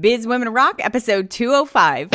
Biz 0.00 0.26
Women 0.26 0.48
Rock, 0.48 0.80
episode 0.80 1.30
205. 1.30 2.08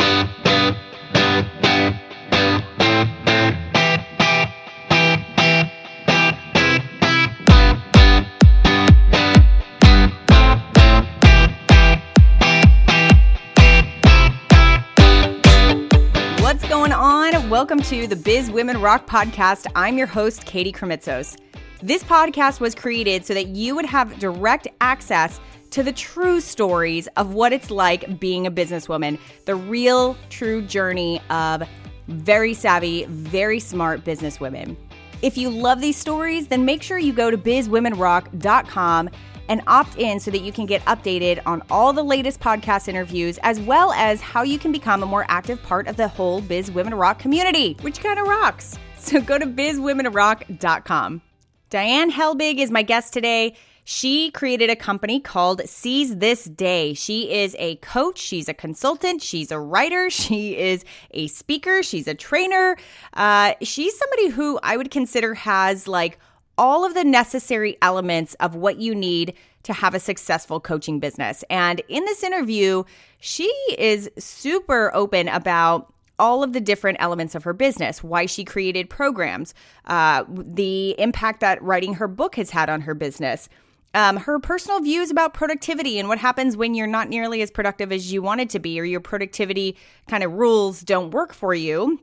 What's 16.42 16.68
going 16.68 16.92
on? 16.92 17.48
Welcome 17.48 17.80
to 17.84 18.06
the 18.06 18.14
Biz 18.22 18.50
Women 18.50 18.82
Rock 18.82 19.06
podcast. 19.06 19.66
I'm 19.74 19.96
your 19.96 20.06
host, 20.06 20.44
Katie 20.44 20.70
Krimitsos. 20.70 21.38
This 21.82 22.04
podcast 22.04 22.60
was 22.60 22.74
created 22.74 23.24
so 23.24 23.32
that 23.32 23.46
you 23.46 23.74
would 23.74 23.86
have 23.86 24.18
direct 24.18 24.68
access 24.82 25.40
to 25.70 25.82
the 25.82 25.92
true 25.92 26.40
stories 26.40 27.06
of 27.16 27.34
what 27.34 27.52
it's 27.52 27.70
like 27.70 28.18
being 28.20 28.46
a 28.46 28.50
businesswoman, 28.50 29.18
the 29.46 29.54
real, 29.54 30.16
true 30.28 30.62
journey 30.62 31.20
of 31.30 31.62
very 32.08 32.54
savvy, 32.54 33.04
very 33.06 33.60
smart 33.60 34.04
businesswomen. 34.04 34.76
If 35.22 35.36
you 35.36 35.50
love 35.50 35.80
these 35.80 35.96
stories, 35.96 36.48
then 36.48 36.64
make 36.64 36.82
sure 36.82 36.98
you 36.98 37.12
go 37.12 37.30
to 37.30 37.38
bizwomenrock.com 37.38 39.10
and 39.48 39.62
opt 39.66 39.96
in 39.98 40.20
so 40.20 40.30
that 40.30 40.42
you 40.42 40.52
can 40.52 40.64
get 40.64 40.82
updated 40.84 41.40
on 41.44 41.62
all 41.70 41.92
the 41.92 42.02
latest 42.02 42.40
podcast 42.40 42.88
interviews, 42.88 43.38
as 43.42 43.60
well 43.60 43.92
as 43.92 44.20
how 44.20 44.42
you 44.42 44.58
can 44.58 44.70
become 44.70 45.02
a 45.02 45.06
more 45.06 45.26
active 45.28 45.60
part 45.62 45.88
of 45.88 45.96
the 45.96 46.08
whole 46.08 46.40
Biz 46.40 46.70
Women 46.70 46.94
Rock 46.94 47.18
community, 47.18 47.76
which 47.82 48.00
kind 48.00 48.18
of 48.18 48.26
rocks. 48.28 48.78
So 48.96 49.20
go 49.20 49.38
to 49.38 49.46
bizwomenrock.com. 49.46 51.22
Diane 51.68 52.10
Helbig 52.10 52.58
is 52.58 52.70
my 52.70 52.82
guest 52.82 53.12
today. 53.12 53.56
She 53.92 54.30
created 54.30 54.70
a 54.70 54.76
company 54.76 55.18
called 55.18 55.62
Seize 55.68 56.18
This 56.18 56.44
Day. 56.44 56.94
She 56.94 57.32
is 57.32 57.56
a 57.58 57.74
coach, 57.78 58.18
she's 58.18 58.48
a 58.48 58.54
consultant, 58.54 59.20
she's 59.20 59.50
a 59.50 59.58
writer, 59.58 60.08
she 60.10 60.56
is 60.56 60.84
a 61.10 61.26
speaker, 61.26 61.82
she's 61.82 62.06
a 62.06 62.14
trainer. 62.14 62.76
Uh, 63.14 63.54
she's 63.62 63.98
somebody 63.98 64.28
who 64.28 64.60
I 64.62 64.76
would 64.76 64.92
consider 64.92 65.34
has 65.34 65.88
like 65.88 66.20
all 66.56 66.84
of 66.84 66.94
the 66.94 67.02
necessary 67.02 67.78
elements 67.82 68.34
of 68.34 68.54
what 68.54 68.76
you 68.76 68.94
need 68.94 69.34
to 69.64 69.72
have 69.72 69.92
a 69.92 69.98
successful 69.98 70.60
coaching 70.60 71.00
business. 71.00 71.42
And 71.50 71.82
in 71.88 72.04
this 72.04 72.22
interview, 72.22 72.84
she 73.18 73.52
is 73.76 74.08
super 74.18 74.94
open 74.94 75.26
about 75.26 75.92
all 76.16 76.44
of 76.44 76.52
the 76.52 76.60
different 76.60 76.98
elements 77.00 77.34
of 77.34 77.42
her 77.42 77.54
business, 77.54 78.04
why 78.04 78.26
she 78.26 78.44
created 78.44 78.88
programs, 78.88 79.52
uh, 79.86 80.22
the 80.28 80.94
impact 81.00 81.40
that 81.40 81.60
writing 81.60 81.94
her 81.94 82.06
book 82.06 82.36
has 82.36 82.50
had 82.50 82.70
on 82.70 82.82
her 82.82 82.94
business. 82.94 83.48
Um, 83.92 84.18
her 84.18 84.38
personal 84.38 84.80
views 84.80 85.10
about 85.10 85.34
productivity 85.34 85.98
and 85.98 86.08
what 86.08 86.18
happens 86.18 86.56
when 86.56 86.74
you're 86.74 86.86
not 86.86 87.08
nearly 87.08 87.42
as 87.42 87.50
productive 87.50 87.90
as 87.90 88.12
you 88.12 88.22
wanted 88.22 88.50
to 88.50 88.58
be, 88.58 88.80
or 88.80 88.84
your 88.84 89.00
productivity 89.00 89.76
kind 90.08 90.22
of 90.22 90.32
rules 90.32 90.80
don't 90.82 91.10
work 91.10 91.32
for 91.32 91.54
you 91.54 91.98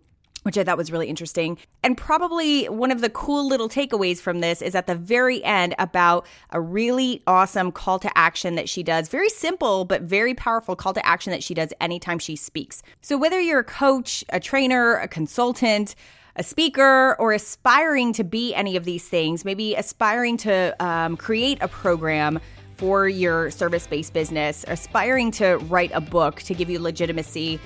which 0.47 0.57
I 0.57 0.63
thought 0.63 0.77
was 0.77 0.93
really 0.93 1.09
interesting. 1.09 1.57
And 1.83 1.97
probably 1.97 2.69
one 2.69 2.89
of 2.89 3.01
the 3.01 3.09
cool 3.09 3.45
little 3.45 3.67
takeaways 3.67 4.19
from 4.19 4.39
this 4.39 4.61
is 4.61 4.75
at 4.75 4.87
the 4.87 4.95
very 4.95 5.43
end 5.43 5.75
about 5.77 6.25
a 6.51 6.61
really 6.61 7.21
awesome 7.27 7.69
call 7.69 7.99
to 7.99 8.17
action 8.17 8.55
that 8.55 8.69
she 8.69 8.81
does. 8.81 9.09
Very 9.09 9.27
simple, 9.27 9.83
but 9.83 10.03
very 10.03 10.33
powerful 10.33 10.73
call 10.73 10.93
to 10.93 11.05
action 11.05 11.31
that 11.31 11.43
she 11.43 11.53
does 11.53 11.73
anytime 11.81 12.17
she 12.17 12.37
speaks. 12.37 12.81
So 13.01 13.17
whether 13.17 13.41
you're 13.41 13.59
a 13.59 13.65
coach, 13.65 14.23
a 14.29 14.39
trainer, 14.39 14.95
a 14.95 15.07
consultant, 15.09 15.95
a 16.37 16.43
speaker, 16.43 17.15
or 17.19 17.33
aspiring 17.33 18.13
to 18.13 18.23
be 18.23 18.55
any 18.55 18.75
of 18.75 18.85
these 18.85 19.07
things, 19.07 19.43
maybe 19.43 19.75
aspiring 19.75 20.37
to 20.37 20.75
um, 20.83 21.17
create 21.17 21.57
a 21.61 21.67
program 21.67 22.39
for 22.77 23.09
your 23.09 23.51
service 23.51 23.87
based 23.87 24.13
business, 24.13 24.63
aspiring 24.67 25.31
to 25.31 25.57
write 25.67 25.91
a 25.93 26.01
book 26.01 26.41
to 26.43 26.53
give 26.53 26.69
you 26.69 26.79
legitimacy 26.79 27.59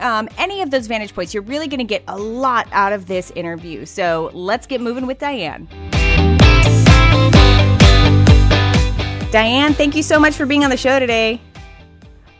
um, 0.00 0.28
any 0.38 0.62
of 0.62 0.70
those 0.70 0.86
vantage 0.86 1.14
points, 1.14 1.32
you're 1.32 1.42
really 1.42 1.68
going 1.68 1.78
to 1.78 1.84
get 1.84 2.02
a 2.08 2.16
lot 2.16 2.68
out 2.72 2.92
of 2.92 3.06
this 3.06 3.30
interview. 3.32 3.86
So 3.86 4.30
let's 4.34 4.66
get 4.66 4.80
moving 4.80 5.06
with 5.06 5.18
Diane. 5.18 5.68
Diane, 9.30 9.74
thank 9.74 9.96
you 9.96 10.02
so 10.02 10.18
much 10.18 10.34
for 10.34 10.46
being 10.46 10.64
on 10.64 10.70
the 10.70 10.76
show 10.76 10.98
today. 10.98 11.40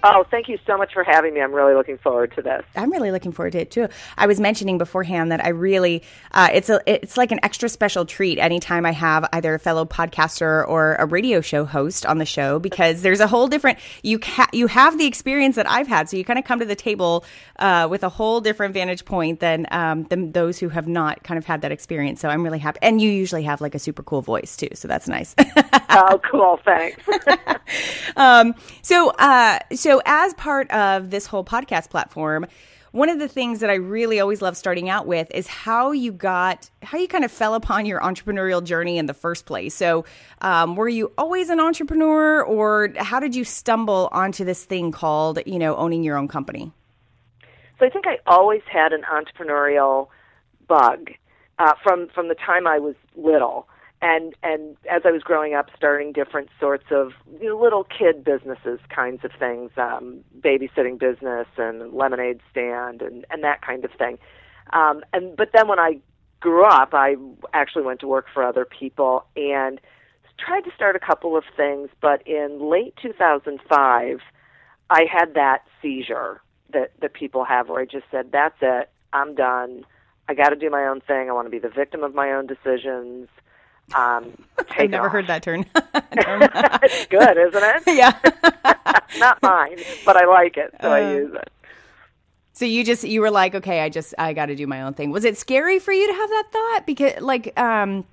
Oh, 0.02 0.24
thank 0.30 0.48
you 0.48 0.58
so 0.66 0.76
much 0.76 0.92
for 0.92 1.02
having 1.02 1.34
me. 1.34 1.40
I'm 1.40 1.52
really 1.52 1.74
looking 1.74 1.98
forward 1.98 2.32
to 2.36 2.42
this. 2.42 2.62
I'm 2.76 2.92
really 2.92 3.10
looking 3.10 3.32
forward 3.32 3.52
to 3.52 3.60
it 3.60 3.70
too. 3.70 3.88
I 4.16 4.26
was 4.26 4.38
mentioning 4.38 4.78
beforehand 4.78 5.32
that 5.32 5.44
I 5.44 5.48
really, 5.48 6.02
uh, 6.32 6.48
it's 6.52 6.68
a, 6.68 6.80
it's 6.86 7.16
like 7.16 7.32
an 7.32 7.40
extra 7.42 7.68
special 7.68 8.04
treat 8.04 8.38
anytime 8.38 8.86
I 8.86 8.92
have 8.92 9.28
either 9.32 9.54
a 9.54 9.58
fellow 9.58 9.84
podcaster 9.84 10.66
or 10.68 10.94
a 10.96 11.06
radio 11.06 11.40
show 11.40 11.64
host 11.64 12.06
on 12.06 12.18
the 12.18 12.26
show 12.26 12.58
because 12.58 13.02
there's 13.02 13.20
a 13.20 13.26
whole 13.26 13.48
different 13.48 13.78
you 14.02 14.18
ca- 14.18 14.48
you 14.52 14.66
have 14.66 14.98
the 14.98 15.06
experience 15.06 15.56
that 15.56 15.68
I've 15.68 15.88
had, 15.88 16.08
so 16.08 16.16
you 16.16 16.24
kind 16.24 16.38
of 16.38 16.44
come 16.44 16.58
to 16.60 16.66
the 16.66 16.76
table 16.76 17.24
uh, 17.58 17.88
with 17.90 18.04
a 18.04 18.08
whole 18.08 18.40
different 18.40 18.74
vantage 18.74 19.04
point 19.04 19.40
than 19.40 19.66
um, 19.70 20.04
than 20.04 20.32
those 20.32 20.58
who 20.58 20.68
have 20.68 20.86
not 20.86 21.22
kind 21.24 21.38
of 21.38 21.46
had 21.46 21.62
that 21.62 21.72
experience. 21.72 22.20
So 22.20 22.28
I'm 22.28 22.44
really 22.44 22.58
happy, 22.58 22.78
and 22.82 23.00
you 23.00 23.10
usually 23.10 23.44
have 23.44 23.60
like 23.60 23.74
a 23.74 23.78
super 23.78 24.02
cool 24.02 24.22
voice 24.22 24.56
too, 24.56 24.68
so 24.74 24.88
that's 24.88 25.08
nice. 25.08 25.34
oh, 25.90 26.20
cool! 26.30 26.60
Thanks. 26.64 27.02
um, 28.16 28.54
so, 28.82 29.10
uh, 29.10 29.58
so 29.74 29.85
as 30.04 30.34
part 30.34 30.70
of 30.70 31.10
this 31.10 31.26
whole 31.26 31.44
podcast 31.44 31.90
platform, 31.90 32.46
one 32.92 33.08
of 33.08 33.18
the 33.18 33.28
things 33.28 33.60
that 33.60 33.70
I 33.70 33.74
really 33.74 34.20
always 34.20 34.40
love 34.40 34.56
starting 34.56 34.88
out 34.88 35.06
with 35.06 35.30
is 35.32 35.46
how 35.46 35.92
you 35.92 36.12
got, 36.12 36.70
how 36.82 36.98
you 36.98 37.06
kind 37.06 37.24
of 37.24 37.30
fell 37.30 37.54
upon 37.54 37.84
your 37.86 38.00
entrepreneurial 38.00 38.64
journey 38.64 38.98
in 38.98 39.06
the 39.06 39.14
first 39.14 39.44
place. 39.44 39.74
So, 39.74 40.04
um, 40.40 40.76
were 40.76 40.88
you 40.88 41.12
always 41.18 41.50
an 41.50 41.60
entrepreneur, 41.60 42.42
or 42.42 42.92
how 42.96 43.20
did 43.20 43.34
you 43.34 43.44
stumble 43.44 44.08
onto 44.12 44.44
this 44.44 44.64
thing 44.64 44.92
called, 44.92 45.38
you 45.46 45.58
know, 45.58 45.76
owning 45.76 46.02
your 46.02 46.16
own 46.16 46.26
company? 46.26 46.72
So, 47.78 47.86
I 47.86 47.90
think 47.90 48.06
I 48.06 48.18
always 48.26 48.62
had 48.70 48.92
an 48.92 49.02
entrepreneurial 49.02 50.08
bug 50.66 51.10
uh, 51.58 51.74
from 51.82 52.08
from 52.08 52.28
the 52.28 52.34
time 52.34 52.66
I 52.66 52.78
was 52.78 52.94
little 53.14 53.68
and 54.02 54.34
and 54.42 54.76
as 54.90 55.02
I 55.04 55.10
was 55.10 55.22
growing 55.22 55.54
up, 55.54 55.70
starting 55.76 56.12
different 56.12 56.48
sorts 56.60 56.86
of 56.90 57.12
you 57.40 57.48
know, 57.48 57.58
little 57.60 57.84
kid 57.84 58.24
businesses, 58.24 58.78
kinds 58.88 59.24
of 59.24 59.30
things, 59.38 59.70
um, 59.76 60.20
babysitting 60.40 60.98
business 60.98 61.46
and 61.56 61.92
lemonade 61.92 62.40
stand 62.50 63.02
and 63.02 63.24
and 63.30 63.42
that 63.42 63.62
kind 63.62 63.84
of 63.84 63.90
thing. 63.92 64.18
Um, 64.72 65.02
and 65.12 65.36
but 65.36 65.50
then 65.54 65.68
when 65.68 65.78
I 65.78 65.98
grew 66.40 66.64
up, 66.64 66.90
I 66.92 67.16
actually 67.54 67.84
went 67.84 68.00
to 68.00 68.06
work 68.06 68.26
for 68.32 68.42
other 68.44 68.66
people 68.66 69.24
and 69.36 69.80
tried 70.38 70.62
to 70.62 70.70
start 70.74 70.96
a 70.96 71.00
couple 71.00 71.36
of 71.36 71.44
things. 71.56 71.88
But 72.00 72.26
in 72.26 72.60
late 72.60 72.94
2005, 73.00 74.20
I 74.90 75.04
had 75.10 75.34
that 75.34 75.62
seizure 75.80 76.42
that 76.72 76.92
that 77.00 77.14
people 77.14 77.44
have, 77.44 77.68
where 77.68 77.80
I 77.80 77.86
just 77.86 78.04
said, 78.10 78.30
"That's 78.32 78.56
it, 78.60 78.90
I'm 79.12 79.34
done." 79.34 79.86
I 80.28 80.34
got 80.34 80.50
to 80.50 80.56
do 80.56 80.70
my 80.70 80.84
own 80.86 81.00
thing. 81.00 81.30
I 81.30 81.32
want 81.32 81.46
to 81.46 81.50
be 81.50 81.60
the 81.60 81.68
victim 81.68 82.02
of 82.02 82.14
my 82.14 82.32
own 82.32 82.46
decisions. 82.46 83.28
Um, 83.94 84.32
I've 84.70 84.90
never 84.90 85.06
off. 85.06 85.12
heard 85.12 85.26
that 85.28 85.42
term. 85.42 85.64
it's 85.74 87.06
good, 87.06 87.36
isn't 87.36 87.62
it? 87.62 87.82
Yeah. 87.96 88.18
Not 89.18 89.40
mine, 89.42 89.78
but 90.04 90.16
I 90.16 90.26
like 90.26 90.56
it, 90.56 90.74
so 90.80 90.88
uh, 90.90 90.94
I 90.94 91.14
use 91.14 91.32
it. 91.34 91.50
So 92.52 92.64
you 92.64 92.84
just 92.84 93.04
you 93.04 93.20
were 93.20 93.30
like, 93.30 93.54
okay, 93.54 93.80
I 93.80 93.88
just 93.88 94.14
I 94.18 94.32
got 94.32 94.46
to 94.46 94.56
do 94.56 94.66
my 94.66 94.82
own 94.82 94.94
thing. 94.94 95.10
Was 95.10 95.24
it 95.24 95.36
scary 95.38 95.78
for 95.78 95.92
you 95.92 96.06
to 96.06 96.12
have 96.12 96.28
that 96.30 96.44
thought? 96.52 96.82
Because 96.86 97.20
like, 97.20 97.58
um, 97.58 98.04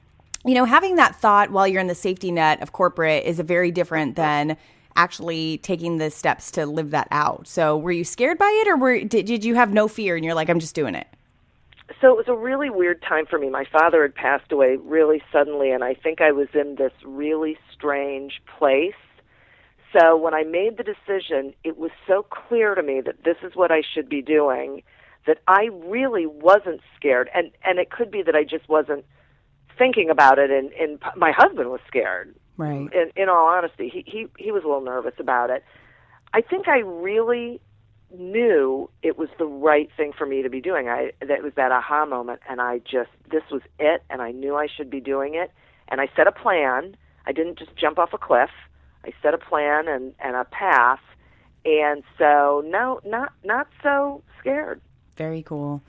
you 0.46 0.54
know, 0.54 0.66
having 0.66 0.96
that 0.98 1.16
thought 1.16 1.50
while 1.52 1.68
you're 1.68 1.82
in 1.82 1.88
the 1.88 1.96
safety 1.96 2.32
net 2.32 2.62
of 2.62 2.72
corporate 2.72 3.26
is 3.26 3.40
a 3.40 3.44
very 3.44 3.72
different 3.72 4.16
than 4.16 4.58
actually 4.96 5.58
taking 5.60 5.98
the 5.98 6.12
steps 6.12 6.52
to 6.52 6.66
live 6.66 6.92
that 6.92 7.08
out. 7.10 7.48
So 7.48 7.78
were 7.78 7.92
you 7.92 8.04
scared 8.04 8.38
by 8.38 8.50
it, 8.64 8.68
or 8.68 8.78
were 8.78 9.00
did, 9.04 9.26
did 9.26 9.44
you 9.44 9.56
have 9.56 9.74
no 9.74 9.88
fear 9.88 10.16
and 10.16 10.24
you're 10.24 10.36
like, 10.36 10.50
I'm 10.50 10.60
just 10.60 10.76
doing 10.76 10.94
it? 10.96 11.08
So 12.03 12.09
it 12.09 12.18
was 12.18 12.28
a 12.28 12.36
really 12.36 12.69
weird 12.69 13.02
time 13.02 13.25
for 13.25 13.40
me. 13.40 13.50
My 13.50 13.64
father 13.72 14.02
had 14.02 14.14
passed 14.14 14.52
away 14.52 14.75
really 14.84 15.24
suddenly, 15.31 15.72
and 15.72 15.86
I 15.86 15.94
think 15.94 16.19
I 16.19 16.34
was 16.34 16.50
in 16.53 16.75
this 16.75 16.91
really 17.06 17.58
strange 17.74 18.41
place. 18.59 18.91
So 19.97 20.18
when 20.18 20.34
I 20.34 20.44
made 20.44 20.78
the 20.78 20.84
decision, 20.84 21.53
it 21.63 21.78
was 21.78 21.92
so 22.06 22.25
clear 22.30 22.75
to 22.75 22.84
me 22.84 23.00
that 23.06 23.24
this 23.24 23.38
is 23.42 23.56
what 23.56 23.72
I 23.72 23.83
should 23.94 24.10
be 24.10 24.22
doing 24.22 24.83
that 25.25 25.38
I 25.48 25.69
really 25.86 26.25
wasn't 26.25 26.81
scared. 26.98 27.30
And 27.33 27.51
and 27.63 27.80
it 27.80 27.89
could 27.89 28.12
be 28.12 28.22
that 28.24 28.36
I 28.36 28.44
just 28.44 28.68
wasn't 28.68 29.06
thinking 29.78 30.10
about 30.10 30.39
it. 30.39 30.51
And, 30.51 30.74
and 30.74 31.00
my 31.16 31.31
husband 31.31 31.69
was 31.69 31.80
scared. 31.88 32.36
Right. 32.57 32.92
In, 32.92 33.12
in 33.16 33.30
all 33.30 33.48
honesty, 33.48 33.88
he 33.88 34.04
he 34.06 34.28
he 34.38 34.51
was 34.51 34.63
a 34.66 34.68
little 34.68 34.83
nervous 34.83 35.16
about 35.19 35.51
it. 35.51 35.63
I 36.33 36.42
think 36.42 36.68
I 36.68 36.80
really 36.80 37.62
knew 38.13 38.89
it 39.01 39.18
was 39.18 39.30
the 39.38 39.45
right 39.45 39.89
thing 39.95 40.13
for 40.18 40.25
me 40.25 40.42
to 40.42 40.50
be 40.50 40.62
doing. 40.62 40.88
I 40.88 41.12
that 41.21 41.44
was 41.44 41.54
that 41.56 41.71
aha 41.71 42.06
moment, 42.06 42.42
and 42.50 42.62
I 42.62 42.80
just 42.80 43.10
this 43.31 43.44
was 43.51 43.62
it, 43.80 44.04
and 44.10 44.21
I 44.21 44.31
knew 44.31 44.56
I 44.56 44.68
should 44.68 44.89
be 44.89 45.00
doing 45.00 45.36
it. 45.36 45.51
And 45.88 46.00
I 46.00 46.10
set 46.15 46.27
a 46.27 46.31
plan. 46.31 46.95
I 47.25 47.31
didn't 47.31 47.60
just 47.60 47.75
jump 47.75 48.00
off 48.00 48.13
a 48.13 48.18
cliff. 48.18 48.50
I 49.06 49.13
set 49.21 49.33
a 49.33 49.38
plan 49.38 49.88
and 49.88 50.13
and 50.19 50.36
a 50.36 50.45
path, 50.45 51.01
and 51.65 52.04
so 52.18 52.63
no, 52.65 53.00
not 53.06 53.33
not 53.44 53.68
so 53.81 54.24
scared. 54.39 54.81
Very 55.16 55.44
cool. 55.44 55.83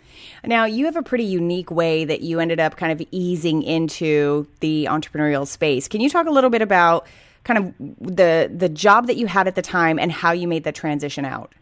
Now, 0.45 0.67
you 0.67 0.85
have 0.85 0.97
a 0.97 1.03
pretty 1.03 1.25
unique 1.25 1.71
way 1.71 2.05
that 2.05 2.21
you 2.21 2.41
ended 2.41 2.61
up 2.61 2.77
kind 2.77 2.93
of 2.93 3.07
easing 3.11 3.63
into 3.63 4.47
the 4.61 4.87
entrepreneurial 4.91 5.47
space. 5.47 5.89
Can 5.89 6.03
you 6.03 6.11
talk 6.11 6.27
a 6.27 6.31
little 6.31 6.51
bit 6.51 6.61
about 6.61 7.07
kind 7.45 7.59
of 7.59 7.75
the 8.01 8.51
the 8.55 8.69
job 8.69 9.07
that 9.07 9.17
you 9.17 9.27
had 9.27 9.47
at 9.47 9.55
the 9.55 9.63
time 9.63 9.99
and 9.99 10.11
how 10.11 10.33
you 10.33 10.49
made 10.49 10.65
the 10.65 10.73
transition 10.73 11.25
out. 11.25 11.53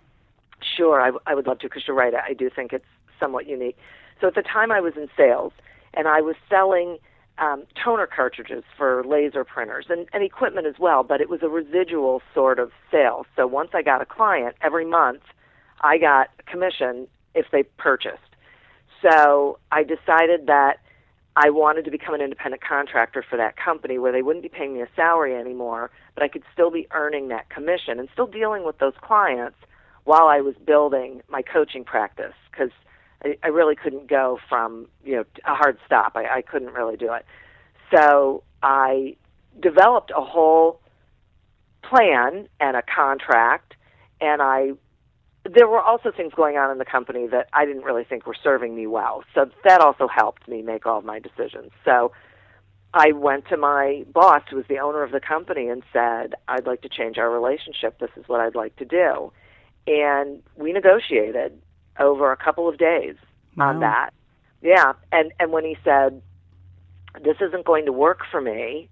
Sure, 0.76 1.00
I, 1.00 1.10
I 1.26 1.34
would 1.34 1.46
love 1.46 1.58
to 1.60 1.68
because 1.68 1.82
you're 1.86 1.96
right. 1.96 2.14
I 2.14 2.32
do 2.34 2.50
think 2.50 2.72
it's 2.72 2.84
somewhat 3.18 3.46
unique. 3.46 3.76
So 4.20 4.26
at 4.28 4.34
the 4.34 4.42
time, 4.42 4.70
I 4.70 4.80
was 4.80 4.94
in 4.96 5.08
sales 5.16 5.52
and 5.94 6.08
I 6.08 6.20
was 6.20 6.36
selling 6.48 6.98
um, 7.38 7.64
toner 7.82 8.06
cartridges 8.06 8.64
for 8.76 9.04
laser 9.04 9.44
printers 9.44 9.86
and, 9.88 10.06
and 10.12 10.22
equipment 10.22 10.66
as 10.66 10.74
well, 10.78 11.02
but 11.02 11.20
it 11.20 11.28
was 11.28 11.40
a 11.42 11.48
residual 11.48 12.22
sort 12.34 12.58
of 12.58 12.70
sale. 12.90 13.26
So 13.36 13.46
once 13.46 13.70
I 13.74 13.82
got 13.82 14.02
a 14.02 14.06
client, 14.06 14.56
every 14.60 14.84
month 14.84 15.22
I 15.80 15.98
got 15.98 16.28
commission 16.46 17.08
if 17.34 17.46
they 17.50 17.62
purchased. 17.62 18.18
So 19.02 19.58
I 19.72 19.82
decided 19.82 20.46
that 20.46 20.78
I 21.34 21.48
wanted 21.50 21.86
to 21.86 21.90
become 21.90 22.14
an 22.14 22.20
independent 22.20 22.62
contractor 22.62 23.24
for 23.28 23.36
that 23.38 23.56
company 23.56 23.98
where 23.98 24.12
they 24.12 24.22
wouldn't 24.22 24.42
be 24.42 24.50
paying 24.50 24.74
me 24.74 24.82
a 24.82 24.88
salary 24.94 25.34
anymore, 25.34 25.90
but 26.14 26.22
I 26.22 26.28
could 26.28 26.42
still 26.52 26.70
be 26.70 26.86
earning 26.92 27.28
that 27.28 27.48
commission 27.48 27.98
and 27.98 28.08
still 28.12 28.26
dealing 28.26 28.64
with 28.64 28.78
those 28.78 28.92
clients 29.00 29.56
while 30.04 30.26
I 30.26 30.40
was 30.40 30.54
building 30.66 31.22
my 31.28 31.42
coaching 31.42 31.84
practice 31.84 32.34
because 32.50 32.70
I, 33.24 33.36
I 33.42 33.48
really 33.48 33.76
couldn't 33.76 34.08
go 34.08 34.38
from 34.48 34.88
you 35.04 35.16
know 35.16 35.24
a 35.44 35.54
hard 35.54 35.78
stop. 35.86 36.12
I, 36.16 36.38
I 36.38 36.42
couldn't 36.42 36.72
really 36.72 36.96
do 36.96 37.12
it. 37.12 37.24
So 37.94 38.42
I 38.62 39.16
developed 39.60 40.12
a 40.16 40.22
whole 40.22 40.80
plan 41.82 42.48
and 42.60 42.76
a 42.76 42.82
contract, 42.82 43.74
and 44.20 44.40
I 44.40 44.72
there 45.44 45.66
were 45.66 45.80
also 45.80 46.12
things 46.12 46.32
going 46.34 46.56
on 46.56 46.70
in 46.70 46.78
the 46.78 46.84
company 46.84 47.26
that 47.26 47.48
I 47.52 47.64
didn't 47.66 47.82
really 47.82 48.04
think 48.04 48.26
were 48.26 48.36
serving 48.42 48.76
me 48.76 48.86
well. 48.86 49.24
So 49.34 49.50
that 49.64 49.80
also 49.80 50.06
helped 50.06 50.46
me 50.46 50.62
make 50.62 50.86
all 50.86 50.98
of 50.98 51.04
my 51.04 51.18
decisions. 51.18 51.72
So 51.84 52.12
I 52.94 53.12
went 53.12 53.48
to 53.48 53.56
my 53.56 54.04
boss, 54.12 54.42
who 54.48 54.56
was 54.56 54.66
the 54.68 54.78
owner 54.78 55.02
of 55.02 55.10
the 55.10 55.20
company, 55.20 55.68
and 55.68 55.82
said, 55.92 56.34
I'd 56.46 56.66
like 56.66 56.82
to 56.82 56.88
change 56.88 57.18
our 57.18 57.28
relationship. 57.28 57.98
This 57.98 58.10
is 58.16 58.24
what 58.28 58.40
I'd 58.40 58.54
like 58.54 58.76
to 58.76 58.84
do. 58.84 59.32
And 59.86 60.42
we 60.56 60.72
negotiated 60.72 61.60
over 61.98 62.32
a 62.32 62.36
couple 62.36 62.68
of 62.68 62.78
days 62.78 63.16
wow. 63.56 63.70
on 63.70 63.80
that. 63.80 64.10
Yeah. 64.62 64.92
And, 65.10 65.32
and 65.40 65.52
when 65.52 65.64
he 65.64 65.76
said, 65.84 66.22
This 67.22 67.36
isn't 67.40 67.64
going 67.64 67.86
to 67.86 67.92
work 67.92 68.20
for 68.30 68.40
me, 68.40 68.88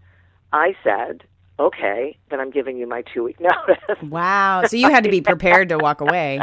I 0.52 0.75
said, 0.82 1.22
okay, 1.60 2.16
then 2.31 2.40
I'm 2.40 2.50
giving 2.50 2.78
you 2.78 2.87
my 2.87 3.02
two 3.02 3.22
week 3.22 3.38
notice. 3.40 4.02
Wow. 4.02 4.62
So 4.66 4.76
you 4.76 4.90
had 4.90 5.04
to 5.04 5.10
be 5.10 5.20
prepared 5.20 5.69
to 5.69 5.78
walk 5.78 6.00
away. 6.00 6.40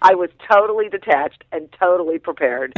I 0.00 0.14
was 0.14 0.30
totally 0.50 0.88
detached 0.88 1.44
and 1.52 1.68
totally 1.78 2.18
prepared 2.18 2.72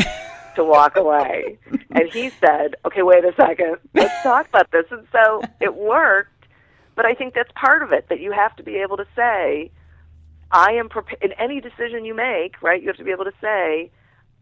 to 0.57 0.65
walk 0.65 0.97
away. 0.97 1.59
And 1.91 2.11
he 2.11 2.31
said, 2.31 2.77
okay, 2.85 3.03
wait 3.03 3.25
a 3.25 3.35
second, 3.37 3.77
let's 3.95 4.23
talk 4.23 4.49
about 4.49 4.71
this. 4.71 4.87
And 4.91 5.07
so 5.13 5.43
it 5.61 5.75
worked. 5.75 6.31
But 6.97 7.07
I 7.07 7.15
think 7.15 7.35
that's 7.35 7.51
part 7.55 7.83
of 7.83 7.93
it 7.93 8.09
that 8.09 8.21
you 8.21 8.33
have 8.33 8.55
to 8.57 8.63
be 8.63 8.77
able 8.77 8.97
to 8.97 9.07
say, 9.17 9.71
I 10.55 10.75
am 10.75 10.89
prepared. 10.89 11.21
In 11.21 11.33
any 11.33 11.61
decision 11.61 12.05
you 12.05 12.15
make, 12.15 12.63
right, 12.63 12.81
you 12.81 12.87
have 12.87 12.97
to 12.97 13.05
be 13.05 13.11
able 13.11 13.25
to 13.25 13.33
say, 13.41 13.91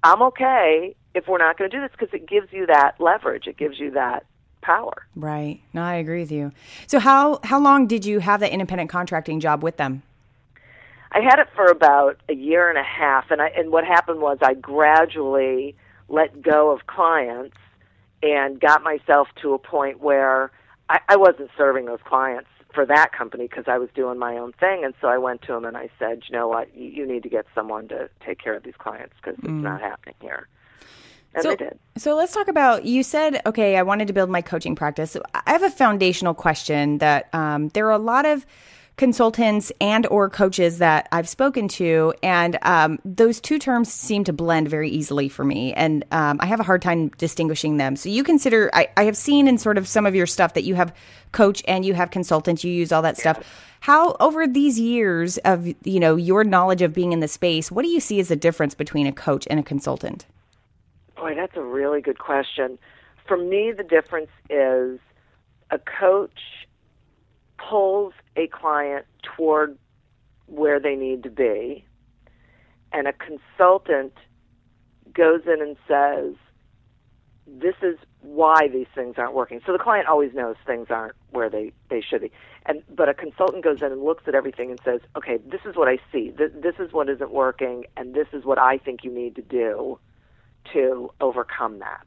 I'm 0.05 0.21
okay 0.23 0.95
if 1.15 1.27
we're 1.27 1.39
not 1.39 1.57
going 1.57 1.71
to 1.71 1.77
do 1.77 1.81
this 1.81 1.91
because 1.99 2.13
it 2.13 2.29
gives 2.29 2.53
you 2.53 2.67
that 2.67 3.01
leverage. 3.01 3.47
It 3.47 3.57
gives 3.57 3.81
you 3.81 3.91
that 3.93 4.27
power. 4.61 5.07
Right. 5.17 5.61
No, 5.73 5.83
I 5.83 5.95
agree 5.95 6.21
with 6.21 6.31
you. 6.31 6.53
So 6.87 7.01
how 7.01 7.41
how 7.43 7.59
long 7.59 7.87
did 7.87 8.05
you 8.05 8.19
have 8.19 8.41
that 8.41 8.53
independent 8.53 8.91
contracting 8.91 9.41
job 9.41 9.63
with 9.63 9.79
them? 9.79 10.03
I 11.11 11.21
had 11.21 11.39
it 11.39 11.49
for 11.55 11.67
about 11.67 12.21
a 12.29 12.35
year 12.35 12.69
and 12.69 12.79
a 12.79 12.83
half 12.83 13.31
and 13.31 13.41
I 13.41 13.49
and 13.49 13.73
what 13.73 13.85
happened 13.85 14.21
was 14.21 14.39
I 14.43 14.55
gradually 14.55 15.75
let 16.09 16.43
go 16.43 16.71
of 16.71 16.87
clients 16.87 17.57
and 18.23 18.61
got 18.61 18.83
myself 18.83 19.29
to 19.41 19.55
a 19.55 19.59
point 19.59 20.01
where 20.01 20.53
I, 20.89 21.01
I 21.09 21.17
wasn't 21.17 21.51
serving 21.57 21.87
those 21.87 22.01
clients 22.05 22.49
for 22.75 22.87
that 22.87 23.13
company 23.13 23.47
because 23.49 23.65
I 23.67 23.79
was 23.79 23.89
doing 23.95 24.19
my 24.19 24.37
own 24.37 24.53
thing. 24.53 24.85
And 24.85 24.95
so 25.01 25.09
I 25.09 25.19
went 25.19 25.43
to 25.43 25.55
him 25.55 25.65
and 25.65 25.77
I 25.77 25.91
said, 25.99 26.23
you 26.29 26.37
know 26.37 26.49
what, 26.49 26.75
you, 26.77 26.89
you 26.89 27.07
need 27.07 27.23
to 27.25 27.29
get 27.29 27.47
someone 27.55 27.89
to 27.89 28.09
take 28.25 28.39
care 28.39 28.55
of 28.55 28.63
these 28.63 28.77
clients 28.79 29.15
because 29.23 29.39
mm. 29.39 29.45
it's 29.45 29.65
not 29.65 29.81
happening 29.81 30.15
here. 30.21 30.49
And 31.35 31.43
so, 31.43 31.57
did. 31.57 31.79
So 31.97 32.15
let's 32.15 32.35
talk 32.35 32.49
about. 32.49 32.85
You 32.85 33.03
said, 33.03 33.41
okay, 33.47 33.77
I 33.77 33.83
wanted 33.83 34.07
to 34.09 34.13
build 34.13 34.29
my 34.29 34.43
coaching 34.43 34.75
practice. 34.75 35.17
I 35.35 35.51
have 35.51 35.63
a 35.63 35.71
foundational 35.71 36.35
question 36.35 36.99
that 36.99 37.29
um, 37.33 37.69
there 37.69 37.87
are 37.87 37.93
a 37.93 37.99
lot 37.99 38.27
of 38.27 38.45
consultants 38.97 39.73
and 39.81 40.07
or 40.07 40.29
coaches 40.29 40.79
that 40.79 41.09
I've 41.13 41.29
spoken 41.29 41.69
to, 41.69 42.13
and 42.23 42.59
um, 42.63 42.99
those 43.05 43.41
two 43.41 43.59
terms 43.59 43.93
seem 43.93 44.25
to 44.25 44.33
blend 44.33 44.69
very 44.69 44.91
easily 44.91 45.29
for 45.29 45.45
me, 45.45 45.73
and 45.75 46.05
um, 46.13 46.39
I 46.41 46.47
have 46.47 46.61
a 46.61 46.63
hard 46.63 46.83
time 46.83 47.09
distinguishing 47.11 47.79
them. 47.79 47.97
So 47.97 48.09
you 48.09 48.23
consider, 48.23 48.71
I, 48.73 48.89
I, 48.97 49.05
have 49.05 49.17
seen 49.17 49.49
in 49.49 49.59
sort 49.59 49.79
of 49.79 49.89
some 49.89 50.07
of 50.07 50.15
your 50.15 50.27
stuff 50.27 50.55
that 50.55 50.65
you 50.65 50.75
have 50.75 50.95
coach 51.33 51.63
and 51.67 51.85
you 51.85 51.95
have 51.95 52.11
consultant, 52.11 52.63
you 52.63 52.71
use 52.71 52.93
all 52.93 53.03
that 53.03 53.17
stuff. 53.17 53.39
How 53.81 54.15
over 54.21 54.47
these 54.47 54.79
years 54.79 55.39
of 55.39 55.67
you 55.85 55.99
know 55.99 56.17
your 56.17 56.45
knowledge 56.45 56.83
of 56.83 56.93
being 56.93 57.13
in 57.13 57.21
the 57.21 57.29
space, 57.29 57.73
what 57.73 57.83
do 57.83 57.89
you 57.89 58.01
see 58.01 58.21
as 58.21 58.29
the 58.29 58.37
difference 58.37 58.75
between 58.75 59.07
a 59.07 59.13
coach 59.13 59.47
and 59.51 59.59
a 59.59 59.63
consultant? 59.63 60.27
Boy, 61.17 61.35
that's 61.35 61.57
a 61.57 61.63
really 61.63 62.01
good 62.01 62.19
question. 62.19 62.79
For 63.27 63.37
me, 63.37 63.73
the 63.73 63.85
difference 63.85 64.31
is 64.51 65.01
a 65.71 65.79
coach 65.79 66.39
pulls 67.69 68.13
a 68.37 68.47
client 68.49 69.07
toward 69.23 69.79
where 70.47 70.81
they 70.81 70.95
need 70.95 71.23
to 71.23 71.31
be, 71.31 71.85
and 72.93 73.07
a 73.07 73.13
consultant 73.13 74.13
goes 75.15 75.43
in 75.47 75.61
and 75.61 75.77
says, 75.89 76.35
This 77.47 77.75
is 77.83 77.99
why 78.21 78.69
these 78.69 78.87
things 78.95 79.17
aren't 79.19 79.35
working. 79.35 79.61
So 79.67 79.73
the 79.73 79.79
client 79.79 80.07
always 80.09 80.33
knows 80.35 80.57
things 80.67 80.89
aren't 80.91 81.15
where 81.31 81.51
they, 81.51 81.73
they 81.91 82.01
should 82.01 82.21
be. 82.21 82.33
And 82.67 82.83
but 82.95 83.09
a 83.09 83.15
consultant 83.15 83.65
goes 83.65 83.83
in 83.83 83.93
and 83.93 84.03
looks 84.03 84.25
at 84.27 84.35
everything 84.35 84.71
and 84.71 84.81
says, 84.85 85.01
Okay, 85.17 85.39
this 85.39 85.61
is 85.65 85.77
what 85.77 85.89
I 85.89 85.99
see. 86.13 86.31
This, 86.31 86.51
this 86.55 86.75
is 86.79 86.93
what 86.93 87.09
isn't 87.09 87.33
working, 87.33 87.85
and 87.97 88.15
this 88.15 88.29
is 88.33 88.45
what 88.45 88.59
I 88.59 88.79
think 88.79 89.05
you 89.05 89.13
need 89.13 89.35
to 89.37 89.43
do 89.43 89.99
to 90.73 91.11
overcome 91.21 91.81
that. 91.81 92.07